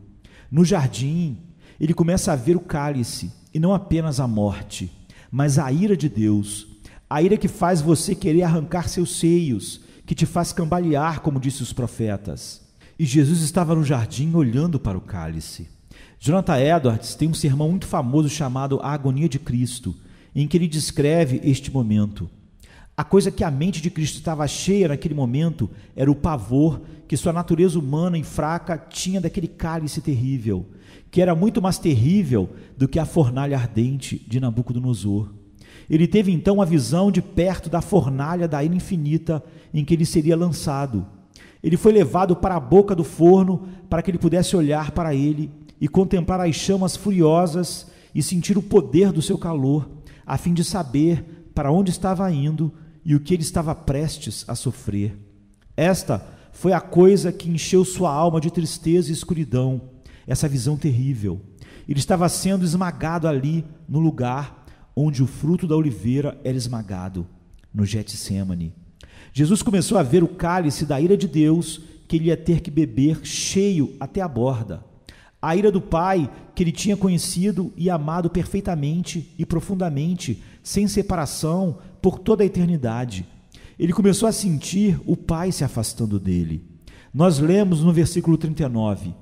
No 0.51 0.65
jardim, 0.65 1.37
ele 1.79 1.93
começa 1.93 2.33
a 2.33 2.37
ver 2.37 2.57
o 2.57 2.61
cálice, 2.61 3.31
e 3.53 3.59
não 3.59 3.75
apenas 3.75 4.21
a 4.21 4.27
morte, 4.27 4.91
mas 5.31 5.59
a 5.59 5.71
ira 5.71 5.95
de 5.95 6.09
Deus, 6.09 6.67
a 7.11 7.21
ira 7.21 7.37
que 7.37 7.47
faz 7.47 7.83
você 7.83 8.15
querer 8.15 8.45
arrancar 8.45 8.89
seus 8.89 9.19
seios, 9.19 9.83
que 10.09 10.15
te 10.15 10.25
faz 10.25 10.55
cambalear, 10.55 11.21
como 11.21 11.39
disse 11.39 11.63
os 11.63 11.71
profetas. 11.71 12.63
E 12.99 13.05
Jesus 13.05 13.43
estava 13.43 13.75
no 13.75 13.85
jardim 13.85 14.33
olhando 14.33 14.81
para 14.81 14.97
o 14.97 15.03
cálice. 15.03 15.69
Jonathan 16.19 16.59
Edwards 16.59 17.15
tem 17.15 17.29
um 17.29 17.35
sermão 17.35 17.69
muito 17.69 17.87
famoso 17.87 18.31
chamado 18.31 18.81
A 18.83 18.91
Agonia 18.93 19.29
de 19.29 19.39
Cristo, 19.39 19.95
em 20.35 20.49
que 20.49 20.57
ele 20.57 20.67
descreve 20.67 21.43
este 21.45 21.71
momento. 21.71 22.27
A 22.97 23.05
coisa 23.05 23.31
que 23.31 23.45
a 23.45 23.51
mente 23.51 23.83
de 23.83 23.91
Cristo 23.91 24.17
estava 24.17 24.49
cheia 24.49 24.89
naquele 24.89 25.15
momento 25.15 25.69
era 25.95 26.11
o 26.11 26.17
pavor 26.17 26.81
que 27.07 27.15
sua 27.15 27.35
natureza 27.35 27.79
humana 27.79 28.17
e 28.17 28.25
fraca 28.25 28.79
tinha 28.79 29.21
daquele 29.21 29.47
cálice 29.47 30.01
terrível, 30.01 30.67
que 31.11 31.21
era 31.21 31.35
muito 31.35 31.61
mais 31.61 31.79
terrível 31.79 32.49
do 32.79 32.89
que 32.89 32.99
a 32.99 33.05
fornalha 33.05 33.59
ardente 33.59 34.25
de 34.27 34.41
Nabucodonosor. 34.41 35.29
Ele 35.89 36.07
teve 36.07 36.31
então 36.31 36.61
a 36.61 36.65
visão 36.65 37.11
de 37.11 37.23
perto 37.23 37.71
da 37.71 37.81
fornalha 37.81 38.47
da 38.47 38.63
ira 38.63 38.75
infinita 38.75 39.43
em 39.73 39.85
que 39.85 39.95
ele 39.95 40.05
seria 40.05 40.37
lançado. 40.37 41.07
Ele 41.63 41.77
foi 41.77 41.93
levado 41.93 42.37
para 42.37 42.57
a 42.57 42.61
boca 42.61 42.95
do 42.95 43.03
forno 43.03 43.67
para 43.89 44.03
que 44.03 44.11
ele 44.11 44.19
pudesse 44.19 44.55
olhar 44.55 44.91
para 44.91 45.15
ele 45.15 45.51
e 45.81 45.89
contemplar 45.89 46.41
as 46.41 46.55
chamas 46.55 46.97
furiosas 46.97 47.87
e 48.15 48.23
sentir 48.23 48.59
o 48.59 48.63
poder 48.63 49.13
do 49.13 49.23
seu 49.23 49.39
calor, 49.39 49.89
a 50.27 50.37
fim 50.37 50.53
de 50.53 50.63
saber 50.63 51.51
para 51.55 51.73
onde 51.73 51.91
estava 51.91 52.31
indo 52.31 52.73
e 53.05 53.15
o 53.15 53.21
que 53.21 53.35
ele 53.35 53.43
estava 53.43 53.75
prestes 53.75 54.45
a 54.47 54.55
sofrer. 54.55 55.17
Esta 55.77 56.25
foi 56.53 56.73
a 56.73 56.81
coisa 56.81 57.33
que 57.33 57.49
encheu 57.49 57.85
sua 57.85 58.13
alma 58.13 58.41
de 58.41 58.51
tristeza 58.51 59.11
e 59.11 59.13
escuridão, 59.13 59.81
essa 60.27 60.49
visão 60.49 60.77
terrível. 60.77 61.41
Ele 61.89 61.99
estava 61.99 62.29
sendo 62.29 62.65
esmagado 62.65 63.27
ali, 63.27 63.65
no 63.89 63.99
lugar 63.99 64.58
onde 65.01 65.23
o 65.23 65.29
fruto 65.29 65.65
da 65.65 65.77
oliveira 65.77 66.37
era 66.43 66.57
esmagado, 66.57 67.25
no 67.73 67.87
Getsemane. 67.87 68.75
Jesus 69.33 69.63
começou 69.63 69.97
a 69.97 70.03
ver 70.03 70.25
o 70.25 70.29
cálice 70.29 70.85
da 70.85 71.01
ira 71.01 71.17
de 71.17 71.29
Deus 71.29 71.81
que 72.09 72.17
ele 72.17 72.25
ia 72.25 72.37
ter 72.37 72.61
que 72.61 72.69
beber 72.69 73.25
cheio 73.25 73.95
até 74.01 74.21
a 74.21 74.27
borda. 74.27 74.85
A 75.41 75.55
ira 75.55 75.71
do 75.71 75.81
Pai 75.81 76.29
que 76.53 76.65
ele 76.65 76.73
tinha 76.73 76.97
conhecido 76.97 77.73
e 77.77 77.89
amado 77.89 78.29
perfeitamente 78.29 79.33
e 79.39 79.47
profundamente, 79.47 80.43
sem 80.65 80.89
separação, 80.89 81.79
por 82.03 82.19
toda 82.19 82.43
a 82.43 82.47
eternidade. 82.47 83.25
Ele 83.79 83.93
começou 83.93 84.29
a 84.29 84.33
sentir 84.33 85.01
o 85.07 85.17
Pai 85.17 85.53
se 85.53 85.63
afastando 85.63 86.19
dele. 86.19 86.65
Nós 87.15 87.39
lemos 87.39 87.85
no 87.85 87.93
versículo 87.93 88.37
39: 88.37 89.15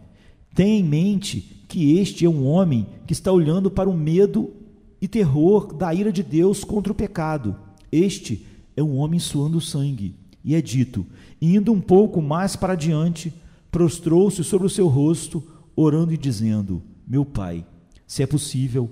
Tenha 0.54 0.78
em 0.78 0.82
mente 0.82 1.66
que 1.68 1.98
este 1.98 2.24
é 2.24 2.30
um 2.30 2.46
homem 2.46 2.86
que 3.06 3.12
está 3.12 3.30
olhando 3.30 3.70
para 3.70 3.90
o 3.90 3.94
medo 3.94 4.64
e 5.00 5.08
terror 5.08 5.72
da 5.72 5.92
ira 5.94 6.12
de 6.12 6.22
Deus 6.22 6.64
contra 6.64 6.92
o 6.92 6.96
pecado. 6.96 7.56
Este 7.90 8.46
é 8.76 8.82
um 8.82 8.96
homem 8.96 9.18
suando 9.18 9.60
sangue. 9.60 10.14
E 10.44 10.54
é 10.54 10.62
dito: 10.62 11.06
indo 11.40 11.72
um 11.72 11.80
pouco 11.80 12.22
mais 12.22 12.56
para 12.56 12.74
diante, 12.74 13.32
prostrou-se 13.70 14.42
sobre 14.44 14.66
o 14.66 14.70
seu 14.70 14.86
rosto, 14.86 15.42
orando 15.74 16.12
e 16.12 16.16
dizendo: 16.16 16.82
Meu 17.06 17.24
pai, 17.24 17.66
se 18.06 18.22
é 18.22 18.26
possível, 18.26 18.90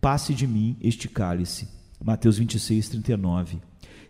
passe 0.00 0.34
de 0.34 0.46
mim 0.46 0.76
este 0.80 1.08
cálice. 1.08 1.68
Mateus 2.04 2.38
26, 2.38 2.88
39. 2.88 3.58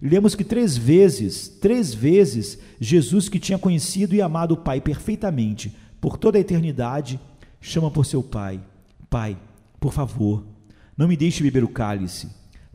Lemos 0.00 0.34
que 0.34 0.42
três 0.42 0.76
vezes, 0.76 1.48
três 1.48 1.94
vezes, 1.94 2.58
Jesus, 2.80 3.28
que 3.28 3.38
tinha 3.38 3.58
conhecido 3.58 4.14
e 4.14 4.20
amado 4.20 4.54
o 4.54 4.56
Pai 4.56 4.80
perfeitamente 4.80 5.76
por 6.00 6.16
toda 6.18 6.36
a 6.38 6.40
eternidade, 6.40 7.20
chama 7.60 7.90
por 7.90 8.04
seu 8.04 8.22
Pai: 8.22 8.60
Pai, 9.08 9.38
por 9.78 9.92
favor, 9.92 10.44
não 10.96 11.08
me 11.08 11.16
deixe 11.16 11.42
beber 11.42 11.64
o 11.64 11.68
cálice. 11.68 12.28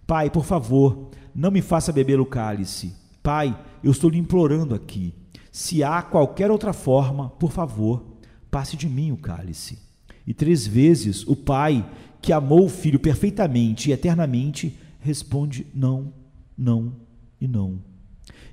Pai, 0.06 0.30
por 0.30 0.46
favor, 0.46 1.10
não 1.36 1.52
me 1.52 1.62
faça 1.62 1.92
beber 1.92 2.20
o 2.20 2.26
cálice. 2.26 2.94
Pai, 3.22 3.58
eu 3.84 3.92
estou 3.92 4.10
lhe 4.10 4.18
implorando 4.18 4.74
aqui. 4.74 5.14
Se 5.52 5.84
há 5.84 6.02
qualquer 6.02 6.50
outra 6.50 6.74
forma, 6.74 7.30
por 7.30 7.52
favor, 7.52 8.18
passe 8.50 8.78
de 8.78 8.88
mim 8.88 9.12
o 9.12 9.18
cálice. 9.18 9.80
E 10.26 10.34
três 10.34 10.66
vezes 10.66 11.26
o 11.28 11.36
Pai, 11.36 11.90
que 12.22 12.34
amou 12.34 12.66
o 12.66 12.70
Filho 12.70 13.00
perfeitamente 13.00 13.90
e 13.90 13.94
eternamente, 13.94 14.78
responde 15.00 15.68
não, 15.74 16.14
não 16.58 16.94
e 17.40 17.48
não. 17.48 17.80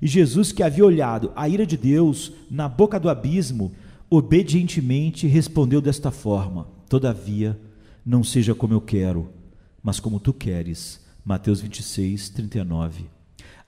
E 0.01 0.07
Jesus, 0.07 0.53
que 0.53 0.63
havia 0.63 0.85
olhado 0.85 1.33
a 1.35 1.49
ira 1.49 1.67
de 1.67 1.77
Deus 1.77 2.33
na 2.51 2.69
boca 2.69 3.01
do 3.01 3.09
abismo, 3.09 3.73
obedientemente 4.11 5.27
respondeu 5.27 5.81
desta 5.81 6.11
forma: 6.11 6.69
Todavia, 6.89 7.59
não 8.05 8.23
seja 8.23 8.55
como 8.55 8.75
eu 8.75 8.81
quero, 8.81 9.31
mas 9.85 10.01
como 10.01 10.19
tu 10.19 10.33
queres. 10.33 10.99
Mateus 11.23 11.61
26, 11.61 12.31
39. 12.31 13.05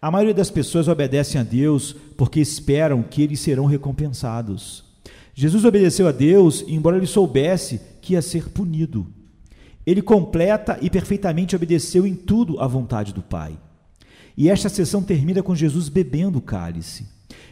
A 0.01 0.11
maioria 0.11 0.35
das 0.35 0.51
pessoas 0.51 0.89
obedecem 0.89 1.41
a 1.41 1.45
Deus 1.45 1.95
porque 2.17 2.41
esperam 2.41 3.03
que 3.03 3.23
eles 3.23 3.41
serão 3.41 3.67
recompensados. 3.67 4.85
Jesus 5.35 5.65
obedeceu 5.65 6.09
a 6.09 6.13
Deus, 6.13 6.65
embora 6.67 6.97
ele 6.97 7.07
soubesse 7.07 7.81
que 8.01 8.15
ia 8.15 8.23
ser 8.23 8.49
punido. 8.49 9.07
Ele 9.87 10.01
completa 10.01 10.79
e 10.81 10.89
perfeitamente 10.89 11.55
obedeceu 11.55 12.07
em 12.07 12.15
tudo 12.15 12.59
à 12.61 12.67
vontade 12.67 13.13
do 13.13 13.23
Pai. 13.23 13.59
E 14.37 14.49
esta 14.49 14.69
sessão 14.69 15.03
termina 15.03 15.43
com 15.43 15.55
Jesus 15.55 15.89
bebendo 15.89 16.39
o 16.39 16.43
cálice. 16.43 17.07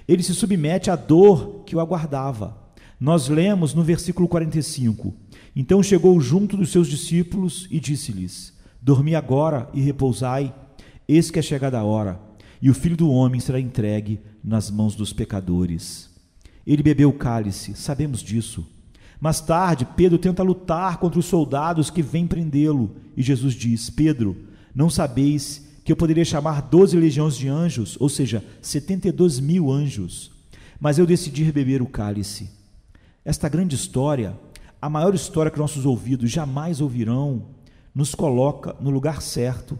Ele 0.08 0.22
se 0.22 0.34
submete 0.34 0.90
à 0.90 0.96
dor 0.96 1.64
que 1.66 1.76
o 1.76 1.80
aguardava. 1.80 2.56
Nós 2.98 3.28
lemos 3.28 3.74
no 3.74 3.82
versículo 3.82 4.26
45: 4.26 5.14
Então 5.54 5.82
chegou 5.82 6.18
junto 6.20 6.56
dos 6.56 6.70
seus 6.70 6.88
discípulos 6.88 7.66
e 7.70 7.78
disse-lhes: 7.78 8.53
Dormi 8.84 9.14
agora 9.14 9.70
e 9.72 9.80
repousai, 9.80 10.54
eis 11.08 11.30
que 11.30 11.38
é 11.38 11.42
chegada 11.42 11.78
a 11.78 11.84
hora, 11.84 12.20
e 12.60 12.68
o 12.68 12.74
filho 12.74 12.94
do 12.94 13.10
homem 13.10 13.40
será 13.40 13.58
entregue 13.58 14.20
nas 14.44 14.70
mãos 14.70 14.94
dos 14.94 15.10
pecadores. 15.10 16.10
Ele 16.66 16.82
bebeu 16.82 17.08
o 17.08 17.14
cálice, 17.14 17.74
sabemos 17.74 18.20
disso. 18.20 18.68
Mais 19.18 19.40
tarde, 19.40 19.88
Pedro 19.96 20.18
tenta 20.18 20.42
lutar 20.42 20.98
contra 20.98 21.18
os 21.18 21.24
soldados 21.24 21.88
que 21.88 22.02
vêm 22.02 22.26
prendê-lo, 22.26 22.94
e 23.16 23.22
Jesus 23.22 23.54
diz: 23.54 23.88
Pedro, 23.88 24.36
não 24.74 24.90
sabeis 24.90 25.66
que 25.82 25.90
eu 25.90 25.96
poderia 25.96 26.22
chamar 26.22 26.60
doze 26.60 26.94
legiões 26.94 27.38
de 27.38 27.48
anjos, 27.48 27.96
ou 27.98 28.10
seja, 28.10 28.44
setenta 28.60 29.08
e 29.08 29.12
dois 29.12 29.40
mil 29.40 29.72
anjos, 29.72 30.30
mas 30.78 30.98
eu 30.98 31.06
decidi 31.06 31.50
beber 31.50 31.80
o 31.80 31.86
cálice. 31.86 32.50
Esta 33.24 33.48
grande 33.48 33.76
história, 33.76 34.38
a 34.78 34.90
maior 34.90 35.14
história 35.14 35.50
que 35.50 35.58
nossos 35.58 35.86
ouvidos 35.86 36.30
jamais 36.30 36.82
ouvirão, 36.82 37.54
nos 37.94 38.14
coloca 38.14 38.74
no 38.80 38.90
lugar 38.90 39.22
certo 39.22 39.78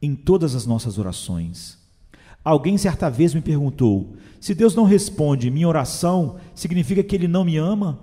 em 0.00 0.14
todas 0.14 0.54
as 0.54 0.66
nossas 0.66 0.98
orações. 0.98 1.78
Alguém 2.44 2.76
certa 2.76 3.08
vez 3.08 3.34
me 3.34 3.40
perguntou: 3.40 4.16
se 4.40 4.54
Deus 4.54 4.74
não 4.74 4.84
responde 4.84 5.50
minha 5.50 5.68
oração, 5.68 6.36
significa 6.54 7.02
que 7.02 7.14
Ele 7.14 7.28
não 7.28 7.44
me 7.44 7.56
ama? 7.56 8.00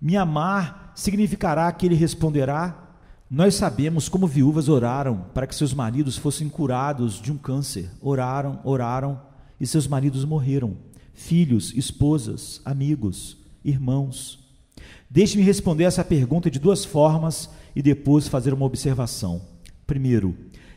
Me 0.00 0.16
amar 0.16 0.92
significará 0.94 1.70
que 1.72 1.86
ele 1.86 1.94
responderá? 1.94 2.88
Nós 3.30 3.54
sabemos 3.54 4.08
como 4.08 4.26
viúvas 4.26 4.68
oraram 4.68 5.26
para 5.32 5.46
que 5.46 5.54
seus 5.54 5.72
maridos 5.72 6.16
fossem 6.16 6.48
curados 6.48 7.20
de 7.20 7.30
um 7.30 7.36
câncer. 7.36 7.90
Oraram, 8.00 8.60
oraram 8.64 9.20
e 9.60 9.66
seus 9.66 9.86
maridos 9.86 10.24
morreram. 10.24 10.76
Filhos, 11.14 11.72
esposas, 11.76 12.60
amigos, 12.64 13.36
irmãos. 13.64 14.38
Deixe-me 15.08 15.42
responder 15.42 15.84
essa 15.84 16.04
pergunta 16.04 16.50
de 16.50 16.58
duas 16.58 16.84
formas 16.84 17.50
e 17.74 17.82
depois 17.82 18.28
fazer 18.28 18.52
uma 18.52 18.66
observação. 18.66 19.40
Primeiro, 19.86 20.34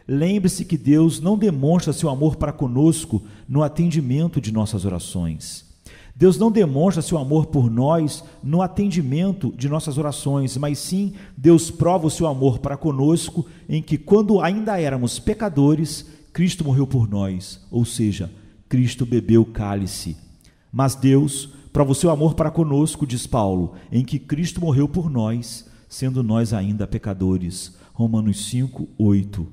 lembre-se 0.08 0.66
que 0.66 0.78
Deus 0.78 1.20
não 1.20 1.38
demonstra 1.38 1.94
seu 1.94 2.10
amor 2.10 2.36
para 2.36 2.52
conosco 2.52 3.22
no 3.48 3.64
atendimento 3.64 4.42
de 4.42 4.52
nossas 4.52 4.86
orações. 4.86 5.74
Deus 6.16 6.38
não 6.38 6.52
demonstra 6.52 7.02
seu 7.02 7.18
amor 7.18 7.48
por 7.48 7.72
nós 7.72 8.24
no 8.44 8.62
atendimento 8.62 9.52
de 9.58 9.68
nossas 9.68 9.98
orações, 9.98 10.56
mas 10.58 10.78
sim 10.78 11.14
Deus 11.36 11.72
prova 11.72 12.06
o 12.06 12.12
seu 12.12 12.28
amor 12.28 12.60
para 12.60 12.78
conosco 12.78 13.48
em 13.68 13.82
que, 13.82 13.98
quando 13.98 14.40
ainda 14.40 14.80
éramos 14.80 15.18
pecadores, 15.18 16.06
Cristo 16.32 16.64
morreu 16.64 16.86
por 16.86 17.10
nós, 17.10 17.62
ou 17.72 17.84
seja, 17.84 18.32
Cristo 18.70 19.06
bebeu 19.06 19.44
cálice. 19.44 20.16
Mas 20.72 20.94
Deus 20.94 21.50
prova 21.72 21.92
o 21.92 21.96
seu 21.96 22.12
amor 22.12 22.36
para 22.36 22.52
conosco, 22.52 23.08
diz 23.08 23.26
Paulo, 23.26 23.74
em 23.92 24.06
que 24.06 24.20
Cristo 24.20 24.62
morreu 24.62 24.88
por 24.88 25.10
nós, 25.10 25.68
sendo 25.94 26.24
nós 26.24 26.54
ainda 26.54 26.88
pecadores. 26.88 27.76
Romanos 27.94 28.48
5, 28.48 28.90
8. 28.98 29.48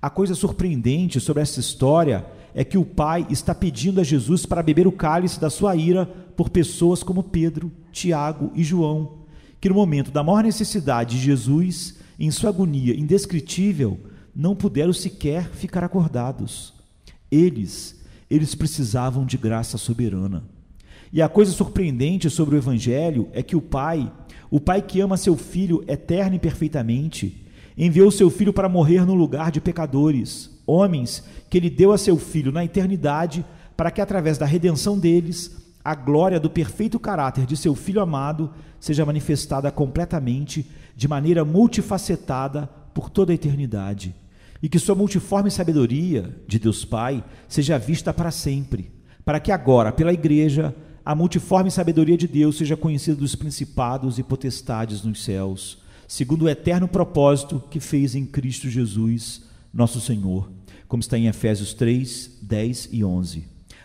A 0.00 0.08
coisa 0.08 0.36
surpreendente 0.36 1.18
sobre 1.18 1.42
essa 1.42 1.58
história 1.58 2.24
é 2.54 2.62
que 2.62 2.78
o 2.78 2.84
Pai 2.84 3.26
está 3.28 3.52
pedindo 3.52 4.00
a 4.00 4.04
Jesus 4.04 4.46
para 4.46 4.62
beber 4.62 4.86
o 4.86 4.92
cálice 4.92 5.40
da 5.40 5.50
sua 5.50 5.74
ira 5.74 6.06
por 6.06 6.48
pessoas 6.48 7.02
como 7.02 7.24
Pedro, 7.24 7.72
Tiago 7.90 8.52
e 8.54 8.62
João, 8.62 9.24
que 9.60 9.68
no 9.68 9.74
momento 9.74 10.12
da 10.12 10.22
maior 10.22 10.44
necessidade 10.44 11.16
de 11.16 11.24
Jesus, 11.24 11.98
em 12.20 12.30
sua 12.30 12.50
agonia 12.50 12.94
indescritível, 12.94 13.98
não 14.34 14.54
puderam 14.54 14.92
sequer 14.92 15.50
ficar 15.50 15.82
acordados. 15.82 16.72
Eles, 17.28 18.00
eles 18.30 18.54
precisavam 18.54 19.26
de 19.26 19.36
graça 19.36 19.76
soberana. 19.76 20.44
E 21.12 21.20
a 21.20 21.28
coisa 21.28 21.50
surpreendente 21.50 22.30
sobre 22.30 22.54
o 22.54 22.58
Evangelho 22.58 23.28
é 23.32 23.42
que 23.42 23.56
o 23.56 23.60
Pai, 23.60 24.10
o 24.50 24.58
Pai 24.58 24.82
que 24.82 25.00
ama 25.00 25.16
seu 25.16 25.36
filho 25.36 25.84
eterno 25.86 26.34
e 26.34 26.38
perfeitamente, 26.38 27.46
enviou 27.78 28.10
seu 28.10 28.28
filho 28.28 28.52
para 28.52 28.68
morrer 28.68 29.06
no 29.06 29.14
lugar 29.14 29.50
de 29.50 29.60
pecadores, 29.60 30.50
homens 30.66 31.24
que 31.48 31.56
ele 31.56 31.70
deu 31.70 31.92
a 31.92 31.98
seu 31.98 32.18
filho 32.18 32.50
na 32.50 32.64
eternidade, 32.64 33.44
para 33.76 33.90
que 33.90 34.00
através 34.00 34.36
da 34.36 34.44
redenção 34.44 34.98
deles, 34.98 35.56
a 35.82 35.94
glória 35.94 36.38
do 36.38 36.50
perfeito 36.50 36.98
caráter 36.98 37.46
de 37.46 37.56
seu 37.56 37.74
filho 37.74 38.00
amado 38.00 38.52
seja 38.78 39.06
manifestada 39.06 39.70
completamente, 39.70 40.68
de 40.96 41.08
maneira 41.08 41.44
multifacetada 41.44 42.68
por 42.92 43.08
toda 43.08 43.32
a 43.32 43.34
eternidade, 43.34 44.14
e 44.62 44.68
que 44.68 44.78
sua 44.78 44.94
multiforme 44.94 45.50
sabedoria 45.50 46.36
de 46.46 46.58
Deus 46.58 46.84
Pai 46.84 47.24
seja 47.48 47.78
vista 47.78 48.12
para 48.12 48.30
sempre, 48.30 48.90
para 49.24 49.40
que 49.40 49.52
agora, 49.52 49.92
pela 49.92 50.12
igreja, 50.12 50.74
a 51.10 51.14
multiforme 51.16 51.72
sabedoria 51.72 52.16
de 52.16 52.28
Deus 52.28 52.56
seja 52.56 52.76
conhecida 52.76 53.16
dos 53.16 53.34
principados 53.34 54.20
e 54.20 54.22
potestades 54.22 55.02
nos 55.02 55.24
céus, 55.24 55.78
segundo 56.06 56.42
o 56.44 56.48
eterno 56.48 56.86
propósito 56.86 57.60
que 57.68 57.80
fez 57.80 58.14
em 58.14 58.24
Cristo 58.24 58.70
Jesus, 58.70 59.42
nosso 59.74 60.00
Senhor, 60.00 60.48
como 60.86 61.00
está 61.00 61.18
em 61.18 61.26
Efésios 61.26 61.74
3, 61.74 62.38
10 62.42 62.90
e 62.92 63.02
11. 63.02 63.42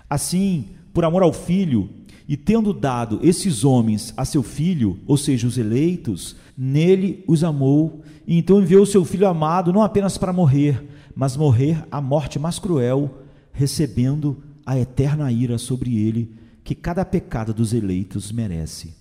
Assim, 0.08 0.66
por 0.94 1.04
amor 1.04 1.24
ao 1.24 1.34
Filho, 1.34 1.90
e 2.28 2.38
tendo 2.38 2.72
dado 2.72 3.20
esses 3.24 3.64
homens 3.64 4.14
a 4.16 4.24
seu 4.24 4.44
Filho, 4.44 5.00
ou 5.08 5.18
seja, 5.18 5.48
os 5.48 5.58
eleitos, 5.58 6.36
nele 6.56 7.24
os 7.28 7.44
amou, 7.44 8.04
e 8.28 8.38
então 8.38 8.62
enviou 8.62 8.84
o 8.84 8.86
seu 8.86 9.04
Filho 9.04 9.28
amado 9.28 9.74
não 9.74 9.82
apenas 9.82 10.16
para 10.16 10.32
morrer, 10.32 10.80
mas 11.16 11.36
morrer 11.36 11.84
a 11.90 12.00
morte 12.00 12.38
mais 12.38 12.60
cruel, 12.60 13.24
recebendo 13.52 14.44
a 14.64 14.78
eterna 14.78 15.32
ira 15.32 15.58
sobre 15.58 15.98
ele 15.98 16.45
que 16.66 16.74
cada 16.74 17.06
pecado 17.06 17.54
dos 17.54 17.74
eleitos 17.74 18.32
merece. 18.32 18.96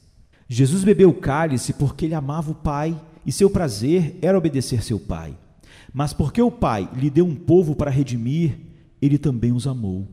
Jesus 0.47 0.85
bebeu 0.85 1.09
o 1.09 1.15
cálice 1.15 1.73
porque 1.73 2.05
ele 2.05 2.15
amava 2.15 2.53
o 2.53 2.55
Pai 2.55 2.95
e 3.25 3.33
seu 3.33 3.49
prazer 3.49 4.19
era 4.21 4.37
obedecer 4.37 4.83
seu 4.83 5.01
Pai. 5.01 5.35
Mas 5.91 6.13
porque 6.13 6.43
o 6.43 6.51
Pai 6.51 6.87
lhe 6.95 7.09
deu 7.09 7.27
um 7.27 7.35
povo 7.35 7.75
para 7.75 7.91
redimir, 7.91 8.59
ele 9.01 9.17
também 9.17 9.51
os 9.51 9.67
amou. 9.67 10.07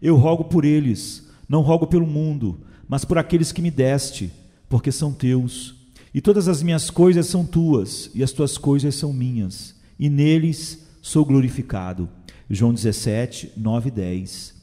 Eu 0.00 0.14
rogo 0.16 0.44
por 0.44 0.64
eles, 0.64 1.28
não 1.48 1.62
rogo 1.62 1.88
pelo 1.88 2.06
mundo, 2.06 2.60
mas 2.88 3.04
por 3.04 3.18
aqueles 3.18 3.50
que 3.50 3.60
me 3.60 3.72
deste, 3.72 4.32
porque 4.68 4.92
são 4.92 5.12
teus. 5.12 5.74
E 6.14 6.20
todas 6.20 6.46
as 6.46 6.62
minhas 6.62 6.90
coisas 6.90 7.26
são 7.26 7.44
tuas, 7.44 8.08
e 8.14 8.22
as 8.22 8.30
tuas 8.30 8.56
coisas 8.56 8.94
são 8.94 9.12
minhas, 9.12 9.74
e 9.98 10.08
neles 10.08 10.86
sou 11.02 11.24
glorificado. 11.24 12.08
João 12.48 12.72
17, 12.72 13.52
9 13.56 13.88
e 13.88 13.90
10. 13.90 14.53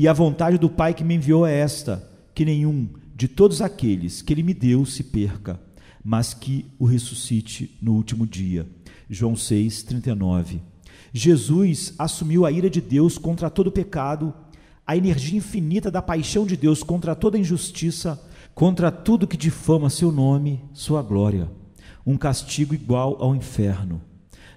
E 0.00 0.06
a 0.06 0.12
vontade 0.12 0.58
do 0.58 0.70
Pai 0.70 0.94
que 0.94 1.02
me 1.02 1.16
enviou 1.16 1.44
é 1.44 1.52
esta: 1.52 2.08
que 2.32 2.44
nenhum 2.44 2.88
de 3.16 3.26
todos 3.26 3.60
aqueles 3.60 4.22
que 4.22 4.32
ele 4.32 4.44
me 4.44 4.54
deu 4.54 4.86
se 4.86 5.02
perca, 5.02 5.60
mas 6.04 6.32
que 6.32 6.66
o 6.78 6.84
ressuscite 6.84 7.76
no 7.82 7.94
último 7.94 8.24
dia. 8.24 8.64
João 9.10 9.34
6, 9.34 9.82
39. 9.82 10.62
Jesus 11.12 11.94
assumiu 11.98 12.46
a 12.46 12.52
ira 12.52 12.70
de 12.70 12.80
Deus 12.80 13.18
contra 13.18 13.50
todo 13.50 13.72
pecado, 13.72 14.32
a 14.86 14.96
energia 14.96 15.36
infinita 15.36 15.90
da 15.90 16.00
paixão 16.00 16.46
de 16.46 16.56
Deus 16.56 16.84
contra 16.84 17.16
toda 17.16 17.36
injustiça, 17.36 18.24
contra 18.54 18.92
tudo 18.92 19.26
que 19.26 19.36
difama 19.36 19.90
seu 19.90 20.12
nome, 20.12 20.62
sua 20.72 21.02
glória. 21.02 21.50
Um 22.06 22.16
castigo 22.16 22.72
igual 22.72 23.16
ao 23.20 23.34
inferno. 23.34 24.00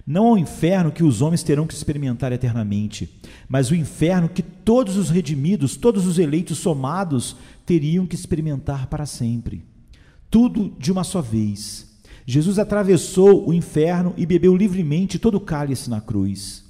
Não 0.06 0.26
ao 0.26 0.38
inferno 0.38 0.90
que 0.90 1.04
os 1.04 1.22
homens 1.22 1.42
terão 1.42 1.66
que 1.66 1.74
experimentar 1.74 2.32
eternamente, 2.32 3.20
mas 3.48 3.70
o 3.70 3.74
inferno 3.74 4.28
que 4.28 4.42
todos 4.42 4.96
os 4.96 5.10
redimidos, 5.10 5.76
todos 5.76 6.06
os 6.06 6.18
eleitos 6.18 6.58
somados 6.58 7.36
teriam 7.64 8.06
que 8.06 8.16
experimentar 8.16 8.88
para 8.88 9.06
sempre. 9.06 9.64
Tudo 10.28 10.72
de 10.78 10.90
uma 10.90 11.04
só 11.04 11.20
vez. 11.20 11.92
Jesus 12.26 12.58
atravessou 12.58 13.48
o 13.48 13.52
inferno 13.52 14.12
e 14.16 14.26
bebeu 14.26 14.56
livremente 14.56 15.18
todo 15.18 15.36
o 15.36 15.40
cálice 15.40 15.88
na 15.88 16.00
cruz. 16.00 16.64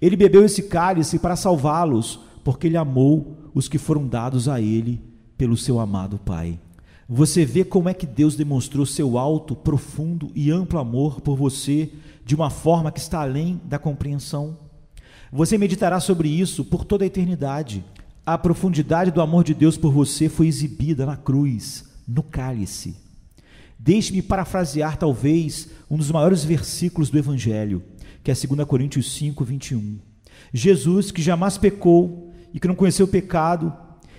Ele 0.00 0.16
bebeu 0.16 0.44
esse 0.44 0.64
cálice 0.64 1.18
para 1.18 1.36
salvá-los, 1.36 2.20
porque 2.44 2.66
ele 2.68 2.76
amou 2.76 3.36
os 3.54 3.68
que 3.68 3.78
foram 3.78 4.06
dados 4.06 4.48
a 4.48 4.60
ele 4.60 5.00
pelo 5.36 5.56
seu 5.56 5.78
amado 5.80 6.18
Pai. 6.18 6.58
Você 7.08 7.44
vê 7.44 7.64
como 7.64 7.88
é 7.88 7.94
que 7.94 8.06
Deus 8.06 8.36
demonstrou 8.36 8.84
seu 8.84 9.16
alto, 9.16 9.56
profundo 9.56 10.30
e 10.34 10.50
amplo 10.50 10.78
amor 10.78 11.20
por 11.20 11.36
você 11.36 11.90
de 12.28 12.34
uma 12.34 12.50
forma 12.50 12.92
que 12.92 13.00
está 13.00 13.22
além 13.22 13.58
da 13.64 13.78
compreensão. 13.78 14.58
Você 15.32 15.56
meditará 15.56 15.98
sobre 15.98 16.28
isso 16.28 16.62
por 16.62 16.84
toda 16.84 17.02
a 17.02 17.06
eternidade. 17.06 17.82
A 18.26 18.36
profundidade 18.36 19.10
do 19.10 19.22
amor 19.22 19.42
de 19.44 19.54
Deus 19.54 19.78
por 19.78 19.90
você 19.90 20.28
foi 20.28 20.46
exibida 20.46 21.06
na 21.06 21.16
cruz, 21.16 21.86
no 22.06 22.22
cálice. 22.22 22.94
Deixe-me 23.78 24.20
parafrasear, 24.20 24.98
talvez, 24.98 25.70
um 25.90 25.96
dos 25.96 26.10
maiores 26.10 26.44
versículos 26.44 27.08
do 27.08 27.16
Evangelho, 27.16 27.82
que 28.22 28.30
é 28.30 28.34
2 28.34 28.62
Coríntios 28.68 29.10
5, 29.14 29.42
21. 29.42 29.98
Jesus, 30.52 31.10
que 31.10 31.22
jamais 31.22 31.56
pecou 31.56 32.30
e 32.52 32.60
que 32.60 32.68
não 32.68 32.74
conheceu 32.74 33.08
pecado, 33.08 33.72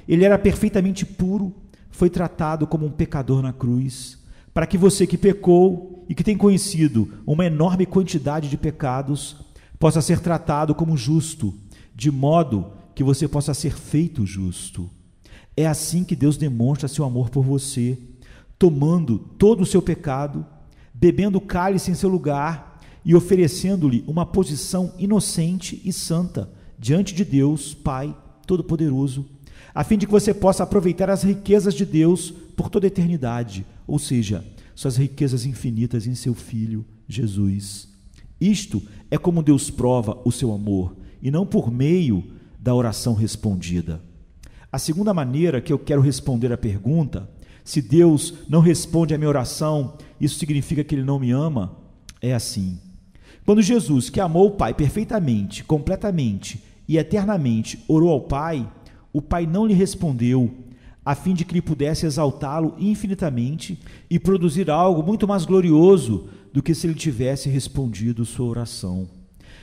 ele 0.07 0.25
era 0.25 0.39
perfeitamente 0.39 1.05
puro, 1.05 1.53
foi 1.91 2.09
tratado 2.09 2.65
como 2.65 2.87
um 2.87 2.91
pecador 2.91 3.43
na 3.43 3.53
cruz, 3.53 4.17
para 4.51 4.65
que 4.65 4.79
você 4.79 5.05
que 5.05 5.15
pecou 5.15 5.98
e 6.09 6.15
que 6.15 6.23
tem 6.23 6.35
conhecido 6.35 7.07
uma 7.25 7.45
enorme 7.45 7.85
quantidade 7.85 8.49
de 8.49 8.57
pecados, 8.57 9.35
possa 9.77 10.01
ser 10.01 10.19
tratado 10.19 10.73
como 10.73 10.97
justo, 10.97 11.53
de 11.95 12.09
modo 12.09 12.73
que 12.95 13.03
você 13.03 13.27
possa 13.27 13.53
ser 13.53 13.77
feito 13.77 14.25
justo. 14.25 14.89
É 15.55 15.67
assim 15.67 16.03
que 16.03 16.15
Deus 16.15 16.35
demonstra 16.35 16.87
seu 16.87 17.05
amor 17.05 17.29
por 17.29 17.43
você, 17.43 17.95
tomando 18.57 19.19
todo 19.19 19.61
o 19.61 19.65
seu 19.65 19.83
pecado, 19.83 20.43
bebendo 20.91 21.39
cálice 21.39 21.91
em 21.91 21.95
seu 21.95 22.09
lugar 22.09 22.81
e 23.05 23.13
oferecendo-lhe 23.15 24.03
uma 24.07 24.25
posição 24.25 24.91
inocente 24.97 25.79
e 25.85 25.93
santa 25.93 26.51
diante 26.77 27.13
de 27.13 27.23
Deus, 27.23 27.73
Pai 27.73 28.15
Todo-Poderoso, 28.47 29.25
a 29.75 29.83
fim 29.83 29.97
de 29.97 30.07
que 30.07 30.11
você 30.11 30.33
possa 30.33 30.63
aproveitar 30.63 31.09
as 31.09 31.21
riquezas 31.21 31.75
de 31.75 31.85
Deus 31.85 32.31
por 32.55 32.69
toda 32.69 32.87
a 32.87 32.89
eternidade, 32.89 33.65
ou 33.85 33.99
seja, 33.99 34.43
suas 34.79 34.95
riquezas 34.95 35.45
infinitas 35.45 36.07
em 36.07 36.15
seu 36.15 36.33
Filho, 36.33 36.85
Jesus. 37.05 37.89
Isto 38.39 38.81
é 39.11 39.17
como 39.17 39.43
Deus 39.43 39.69
prova 39.69 40.17
o 40.23 40.31
seu 40.31 40.53
amor, 40.53 40.95
e 41.21 41.29
não 41.29 41.45
por 41.45 41.69
meio 41.69 42.23
da 42.57 42.73
oração 42.73 43.13
respondida. 43.13 44.01
A 44.71 44.79
segunda 44.79 45.13
maneira 45.13 45.59
que 45.59 45.73
eu 45.73 45.77
quero 45.77 45.99
responder 45.99 46.53
a 46.53 46.57
pergunta, 46.57 47.29
se 47.61 47.81
Deus 47.81 48.35
não 48.47 48.61
responde 48.61 49.13
à 49.13 49.17
minha 49.17 49.27
oração, 49.27 49.97
isso 50.17 50.39
significa 50.39 50.81
que 50.81 50.95
Ele 50.95 51.03
não 51.03 51.19
me 51.19 51.29
ama? 51.31 51.77
É 52.21 52.33
assim. 52.33 52.79
Quando 53.45 53.61
Jesus, 53.61 54.09
que 54.09 54.21
amou 54.21 54.47
o 54.47 54.51
Pai 54.51 54.73
perfeitamente, 54.73 55.61
completamente 55.61 56.63
e 56.87 56.97
eternamente, 56.97 57.83
orou 57.85 58.11
ao 58.11 58.21
Pai, 58.21 58.65
o 59.11 59.21
Pai 59.21 59.45
não 59.45 59.65
lhe 59.65 59.73
respondeu, 59.73 60.49
a 61.09 61.15
fim 61.15 61.33
de 61.33 61.43
que 61.43 61.53
ele 61.53 61.61
pudesse 61.63 62.05
exaltá-lo 62.05 62.75
infinitamente 62.77 63.79
e 64.07 64.19
produzir 64.19 64.69
algo 64.69 65.01
muito 65.01 65.27
mais 65.27 65.43
glorioso 65.43 66.29
do 66.53 66.61
que 66.61 66.75
se 66.75 66.85
ele 66.85 66.93
tivesse 66.93 67.49
respondido 67.49 68.23
sua 68.23 68.45
oração. 68.45 69.09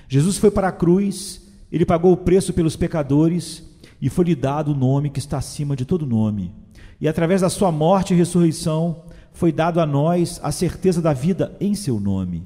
Jesus 0.08 0.38
foi 0.38 0.50
para 0.50 0.66
a 0.66 0.72
cruz, 0.72 1.48
ele 1.70 1.86
pagou 1.86 2.10
o 2.10 2.16
preço 2.16 2.52
pelos 2.52 2.74
pecadores 2.74 3.62
e 4.02 4.10
foi-lhe 4.10 4.34
dado 4.34 4.72
o 4.72 4.74
nome 4.74 5.08
que 5.08 5.20
está 5.20 5.38
acima 5.38 5.76
de 5.76 5.84
todo 5.84 6.04
nome. 6.04 6.52
E 7.00 7.06
através 7.06 7.42
da 7.42 7.48
sua 7.48 7.70
morte 7.70 8.12
e 8.12 8.16
ressurreição, 8.16 9.04
foi 9.32 9.52
dado 9.52 9.78
a 9.78 9.86
nós 9.86 10.40
a 10.42 10.50
certeza 10.50 11.00
da 11.00 11.12
vida 11.12 11.56
em 11.60 11.76
seu 11.76 12.00
nome. 12.00 12.42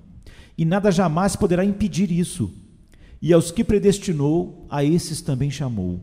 E 0.59 0.67
nada 0.67 0.93
jamais 0.93 1.35
poderá 1.35 1.65
impedir 1.65 2.13
isso. 2.13 2.53
E 3.23 3.33
aos 3.33 3.51
que 3.51 3.65
predestinou, 3.65 4.67
a 4.69 4.85
esses 4.85 5.23
também 5.23 5.51
chamou. 5.51 6.01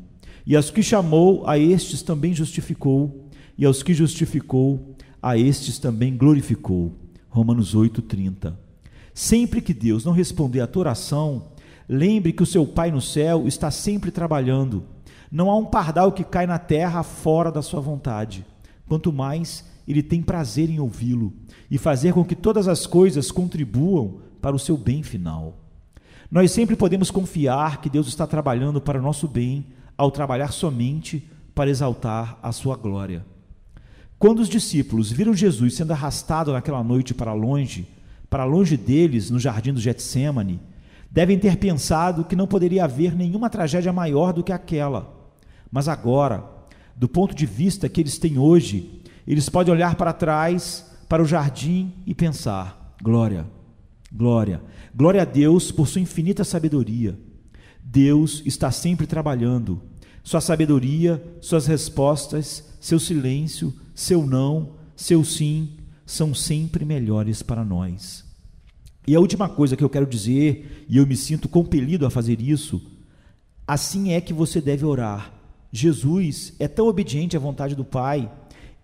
E 0.48 0.56
aos 0.56 0.72
que 0.72 0.82
chamou, 0.82 1.46
a 1.46 1.60
estes 1.60 2.02
também 2.02 2.34
justificou, 2.34 3.28
e 3.58 3.66
aos 3.66 3.84
que 3.84 3.94
justificou, 3.94 4.96
a 5.22 5.38
estes 5.38 5.78
também 5.78 6.16
glorificou. 6.16 6.94
Romanos 7.30 7.76
8:30. 7.76 8.58
Sempre 9.14 9.60
que 9.60 9.74
Deus 9.74 10.06
não 10.06 10.14
responder 10.14 10.62
à 10.62 10.68
tua 10.68 10.84
oração, 10.84 11.50
lembre 11.90 12.32
que 12.32 12.44
o 12.44 12.46
seu 12.46 12.66
Pai 12.66 12.92
no 12.92 13.02
céu 13.02 13.46
está 13.46 13.70
sempre 13.70 14.10
trabalhando. 14.10 14.86
Não 15.30 15.52
há 15.52 15.58
um 15.58 15.66
pardal 15.66 16.14
que 16.14 16.24
cai 16.24 16.48
na 16.48 16.58
terra 16.58 17.04
fora 17.04 17.52
da 17.52 17.62
sua 17.62 17.82
vontade. 17.82 18.46
Quanto 18.88 19.12
mais 19.12 19.66
ele 19.86 20.02
tem 20.02 20.22
prazer 20.22 20.70
em 20.70 20.80
ouvi-lo 20.80 21.34
e 21.70 21.78
fazer 21.78 22.14
com 22.14 22.24
que 22.24 22.36
todas 22.36 22.70
as 22.70 22.88
coisas 22.88 23.32
contribuam 23.32 24.22
para 24.42 24.56
o 24.56 24.60
seu 24.60 24.78
bem 24.78 25.04
final. 25.04 25.58
Nós 26.32 26.52
sempre 26.52 26.78
podemos 26.78 27.12
confiar 27.12 27.82
que 27.82 27.90
Deus 27.90 28.08
está 28.08 28.26
trabalhando 28.26 28.80
para 28.80 28.98
o 28.98 29.04
nosso 29.04 29.28
bem 29.28 29.66
ao 29.98 30.12
trabalhar 30.12 30.52
somente 30.52 31.28
para 31.56 31.70
exaltar 31.70 32.38
a 32.44 32.52
sua 32.52 32.76
glória. 32.76 33.26
Quando 34.20 34.40
os 34.40 34.50
discípulos 34.50 35.12
viram 35.12 35.34
Jesus 35.34 35.76
sendo 35.76 35.92
arrastado 35.92 36.54
naquela 36.54 36.84
noite 36.84 37.14
para 37.14 37.34
longe, 37.34 37.88
para 38.30 38.46
longe 38.46 38.78
deles, 38.78 39.30
no 39.30 39.40
jardim 39.40 39.74
do 39.74 39.80
Getsemane, 39.80 40.60
devem 41.10 41.40
ter 41.40 41.58
pensado 41.58 42.26
que 42.26 42.36
não 42.36 42.48
poderia 42.48 42.84
haver 42.84 43.16
nenhuma 43.16 43.50
tragédia 43.50 43.94
maior 43.94 44.34
do 44.34 44.44
que 44.44 44.52
aquela. 44.52 45.16
Mas 45.72 45.88
agora, 45.88 46.44
do 46.96 47.08
ponto 47.08 47.34
de 47.36 47.46
vista 47.46 47.88
que 47.88 48.02
eles 48.02 48.18
têm 48.18 48.38
hoje, 48.38 49.02
eles 49.26 49.50
podem 49.50 49.74
olhar 49.74 49.96
para 49.96 50.14
trás, 50.14 50.86
para 51.08 51.22
o 51.22 51.26
jardim 51.26 51.94
e 52.06 52.14
pensar: 52.14 52.96
glória, 53.02 53.46
glória, 54.12 54.62
glória 54.96 55.22
a 55.22 55.26
Deus 55.26 55.72
por 55.72 55.88
sua 55.88 56.02
infinita 56.02 56.44
sabedoria. 56.44 57.18
Deus 57.84 58.42
está 58.46 58.72
sempre 58.72 59.08
trabalhando. 59.08 59.82
Sua 60.24 60.42
sabedoria, 60.42 61.24
suas 61.42 61.68
respostas, 61.68 62.64
seu 62.80 63.00
silêncio, 63.00 63.74
seu 63.96 64.26
não, 64.26 64.74
seu 64.96 65.24
sim, 65.24 65.78
são 66.06 66.34
sempre 66.34 66.84
melhores 66.86 67.42
para 67.42 67.64
nós. 67.64 68.26
E 69.08 69.16
a 69.16 69.20
última 69.20 69.48
coisa 69.48 69.78
que 69.78 69.84
eu 69.84 69.90
quero 69.90 70.06
dizer, 70.06 70.86
e 70.90 70.98
eu 70.98 71.08
me 71.08 71.16
sinto 71.16 71.48
compelido 71.48 72.06
a 72.06 72.10
fazer 72.10 72.42
isso, 72.42 72.82
assim 73.66 74.12
é 74.12 74.20
que 74.20 74.34
você 74.34 74.60
deve 74.60 74.86
orar. 74.86 75.34
Jesus 75.72 76.54
é 76.60 76.68
tão 76.68 76.88
obediente 76.88 77.38
à 77.38 77.40
vontade 77.40 77.76
do 77.76 77.86
Pai, 77.86 78.30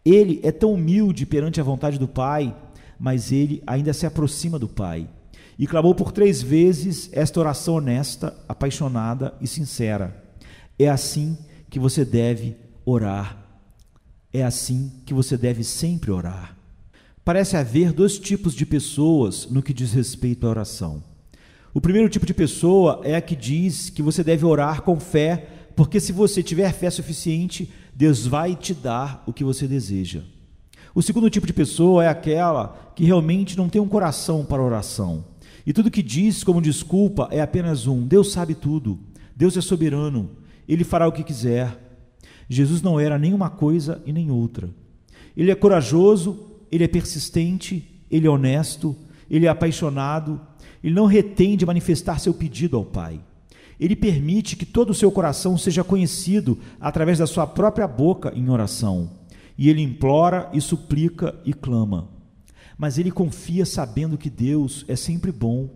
ele 0.05 0.39
é 0.43 0.51
tão 0.51 0.73
humilde 0.73 1.25
perante 1.25 1.59
a 1.59 1.63
vontade 1.63 1.97
do 1.97 2.07
Pai, 2.07 2.55
mas 2.99 3.31
ele 3.31 3.61
ainda 3.67 3.93
se 3.93 4.05
aproxima 4.05 4.57
do 4.57 4.67
Pai. 4.67 5.09
E 5.57 5.67
clamou 5.67 5.93
por 5.93 6.11
três 6.11 6.41
vezes 6.41 7.09
esta 7.11 7.39
oração 7.39 7.75
honesta, 7.75 8.35
apaixonada 8.47 9.33
e 9.39 9.47
sincera. 9.47 10.23
É 10.77 10.89
assim 10.89 11.37
que 11.69 11.79
você 11.79 12.03
deve 12.03 12.55
orar. 12.85 13.37
É 14.31 14.43
assim 14.43 14.91
que 15.05 15.13
você 15.13 15.37
deve 15.37 15.63
sempre 15.63 16.11
orar. 16.11 16.57
Parece 17.23 17.55
haver 17.55 17.93
dois 17.93 18.19
tipos 18.19 18.53
de 18.53 18.65
pessoas 18.65 19.47
no 19.49 19.61
que 19.61 19.73
diz 19.73 19.93
respeito 19.93 20.45
à 20.45 20.49
oração. 20.49 21.03
O 21.73 21.79
primeiro 21.79 22.09
tipo 22.09 22.25
de 22.25 22.33
pessoa 22.33 23.01
é 23.03 23.15
a 23.15 23.21
que 23.21 23.35
diz 23.35 23.89
que 23.89 24.01
você 24.01 24.23
deve 24.23 24.45
orar 24.45 24.81
com 24.81 24.99
fé, 24.99 25.47
porque 25.75 25.99
se 25.99 26.11
você 26.11 26.43
tiver 26.43 26.71
fé 26.73 26.89
suficiente, 26.89 27.71
Deus 27.95 28.27
vai 28.27 28.55
te 28.55 28.73
dar 28.73 29.23
o 29.25 29.33
que 29.33 29.43
você 29.43 29.67
deseja. 29.67 30.21
O 30.93 31.01
segundo 31.01 31.29
tipo 31.29 31.47
de 31.47 31.53
pessoa 31.53 32.03
é 32.03 32.07
aquela 32.07 32.91
que 32.95 33.05
realmente 33.05 33.57
não 33.57 33.69
tem 33.69 33.81
um 33.81 33.87
coração 33.87 34.45
para 34.45 34.61
oração. 34.61 35.25
E 35.65 35.73
tudo 35.73 35.91
que 35.91 36.03
diz 36.03 36.43
como 36.43 36.61
desculpa 36.61 37.27
é 37.31 37.41
apenas 37.41 37.87
um: 37.87 38.05
Deus 38.05 38.31
sabe 38.31 38.55
tudo, 38.55 38.99
Deus 39.35 39.57
é 39.57 39.61
soberano, 39.61 40.31
ele 40.67 40.83
fará 40.83 41.07
o 41.07 41.11
que 41.11 41.23
quiser. 41.23 41.79
Jesus 42.49 42.81
não 42.81 42.99
era 42.99 43.17
nem 43.17 43.33
uma 43.33 43.49
coisa 43.49 44.01
e 44.05 44.11
nem 44.11 44.29
outra. 44.29 44.69
Ele 45.35 45.49
é 45.49 45.55
corajoso 45.55 46.53
ele 46.73 46.83
é 46.83 46.87
persistente, 46.87 47.87
ele 48.09 48.25
é 48.25 48.29
honesto, 48.29 48.95
ele 49.29 49.45
é 49.45 49.49
apaixonado, 49.49 50.41
ele 50.83 50.95
não 50.95 51.05
retém 51.05 51.55
de 51.55 51.67
manifestar 51.67 52.19
seu 52.19 52.33
pedido 52.33 52.75
ao 52.75 52.83
Pai. 52.83 53.19
Ele 53.79 53.95
permite 53.95 54.55
que 54.55 54.65
todo 54.65 54.89
o 54.89 54.93
seu 54.93 55.11
coração 55.11 55.55
seja 55.55 55.83
conhecido 55.83 56.57
através 56.81 57.19
da 57.19 57.27
sua 57.27 57.45
própria 57.45 57.87
boca 57.87 58.33
em 58.35 58.49
oração. 58.49 59.11
E 59.55 59.69
ele 59.69 59.83
implora 59.83 60.49
e 60.51 60.59
suplica 60.59 61.35
e 61.45 61.53
clama. 61.53 62.09
Mas 62.83 62.97
ele 62.97 63.11
confia 63.11 63.65
sabendo 63.65 64.17
que 64.17 64.29
Deus 64.29 64.83
é 64.89 64.95
sempre 64.97 65.31
bom, 65.31 65.69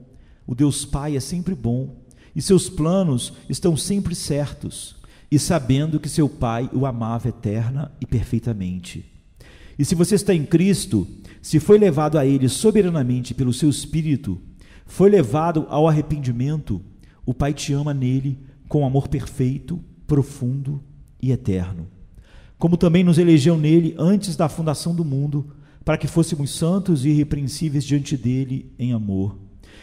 o 0.45 0.53
Deus 0.53 0.83
Pai 0.83 1.15
é 1.15 1.21
sempre 1.21 1.55
bom, 1.55 1.95
e 2.35 2.41
seus 2.41 2.69
planos 2.69 3.31
estão 3.47 3.77
sempre 3.77 4.13
certos, 4.13 4.97
e 5.31 5.39
sabendo 5.39 6.01
que 6.01 6.09
seu 6.09 6.27
Pai 6.27 6.69
o 6.73 6.85
amava 6.85 7.29
eterna 7.29 7.93
e 8.01 8.05
perfeitamente. 8.05 9.05
E 9.79 9.85
se 9.85 9.95
você 9.95 10.15
está 10.15 10.33
em 10.33 10.45
Cristo, 10.45 11.07
se 11.41 11.61
foi 11.61 11.77
levado 11.77 12.17
a 12.17 12.25
Ele 12.25 12.49
soberanamente 12.49 13.33
pelo 13.33 13.53
seu 13.53 13.69
Espírito, 13.69 14.37
foi 14.85 15.09
levado 15.09 15.65
ao 15.69 15.87
arrependimento, 15.87 16.81
o 17.25 17.33
Pai 17.33 17.53
te 17.53 17.71
ama 17.71 17.93
nele 17.93 18.37
com 18.67 18.85
amor 18.85 19.07
perfeito, 19.07 19.81
profundo 20.05 20.83
e 21.21 21.31
eterno. 21.31 21.87
Como 22.57 22.75
também 22.75 23.01
nos 23.01 23.17
elegeu 23.17 23.57
nele 23.57 23.95
antes 23.97 24.35
da 24.35 24.49
fundação 24.49 24.93
do 24.93 25.05
mundo, 25.05 25.53
para 25.87 25.97
que 25.97 26.05
fôssemos 26.05 26.49
santos 26.49 27.05
e 27.05 27.09
irrepreensíveis 27.11 27.85
diante 27.85 28.17
dele 28.17 28.73
em 28.77 28.91
amor. 28.91 29.37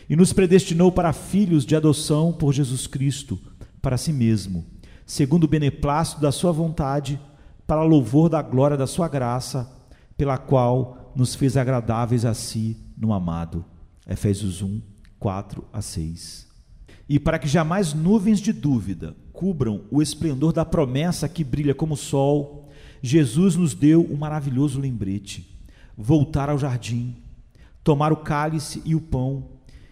E 0.07 0.15
nos 0.15 0.35
predestinou 0.35 0.93
para 0.93 1.15
filhos 1.15 1.65
de 1.65 1.75
adoção 1.75 2.31
por 2.31 2.53
Jesus 2.53 2.87
Cristo, 2.87 3.41
para 3.81 3.97
si 3.97 4.13
mesmo, 4.13 4.67
segundo 5.07 5.45
o 5.45 5.49
beneplácito 5.49 6.21
da 6.21 6.31
sua 6.31 6.53
vontade, 6.53 7.19
para 7.67 7.83
louvor 7.83 8.29
da 8.29 8.43
glória 8.43 8.77
da 8.77 8.87
sua 8.87 9.09
graça, 9.09 9.67
pela 10.15 10.37
qual 10.37 11.11
nos 11.17 11.35
fez 11.35 11.57
agradáveis 11.57 12.27
a 12.27 12.35
si 12.35 12.77
no 12.99 13.15
amado. 13.15 13.65
Efésios 14.07 14.61
1, 14.61 14.83
4 15.19 15.65
a 15.73 15.81
6. 15.81 16.47
E 17.09 17.19
para 17.19 17.39
que 17.39 17.49
jamais 17.49 17.95
nuvens 17.95 18.41
de 18.41 18.53
dúvida 18.53 19.17
cubram 19.33 19.87
o 19.91 20.03
esplendor 20.03 20.53
da 20.53 20.67
promessa 20.67 21.31
que 21.31 21.43
brilha 21.43 21.75
como 21.75 21.95
o 21.95 21.97
sol, 21.97 22.69
Jesus 23.01 23.57
nos 23.57 23.73
deu 23.73 24.07
um 24.07 24.19
maravilhoso 24.19 24.79
lembrete: 24.79 25.54
voltar 25.97 26.49
ao 26.49 26.59
jardim, 26.59 27.17
tomar 27.83 28.13
o 28.13 28.17
cálice 28.17 28.83
e 28.85 28.95
o 28.95 29.01
pão 29.01 29.51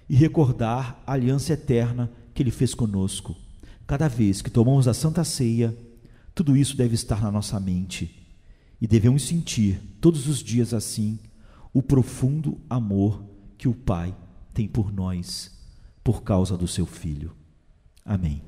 e 0.08 0.14
recordar 0.14 1.02
a 1.06 1.12
aliança 1.12 1.52
eterna 1.52 2.10
que 2.34 2.42
ele 2.42 2.50
fez 2.50 2.74
conosco. 2.74 3.36
Cada 3.86 4.08
vez 4.08 4.40
que 4.42 4.50
tomamos 4.50 4.88
a 4.88 4.94
santa 4.94 5.24
ceia, 5.24 5.76
tudo 6.34 6.56
isso 6.56 6.76
deve 6.76 6.94
estar 6.94 7.20
na 7.20 7.30
nossa 7.30 7.58
mente 7.60 8.22
e 8.80 8.86
devemos 8.86 9.22
sentir 9.22 9.80
todos 10.00 10.26
os 10.26 10.42
dias 10.42 10.74
assim 10.74 11.18
o 11.72 11.82
profundo 11.82 12.58
amor 12.68 13.22
que 13.56 13.68
o 13.68 13.74
Pai 13.74 14.14
tem 14.52 14.66
por 14.66 14.92
nós 14.92 15.52
por 16.02 16.22
causa 16.22 16.56
do 16.56 16.66
seu 16.66 16.84
Filho. 16.84 17.34
Amém. 18.04 18.42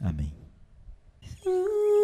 Amém. 0.00 0.32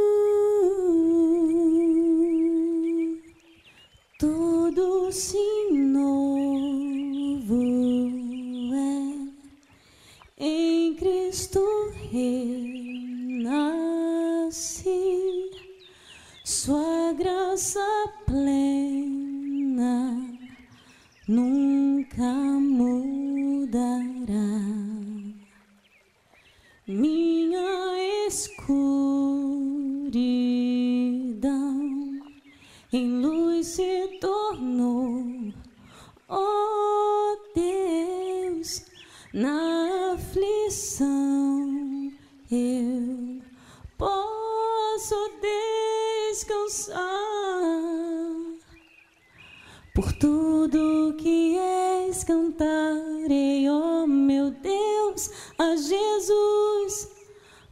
A 55.59 55.77
Jesus 55.77 57.09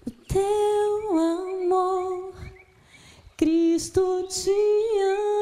o 0.07 0.11
teu 0.27 1.19
amor, 1.19 2.35
Cristo 3.37 4.27
te 4.29 4.51
amo, 4.51 5.34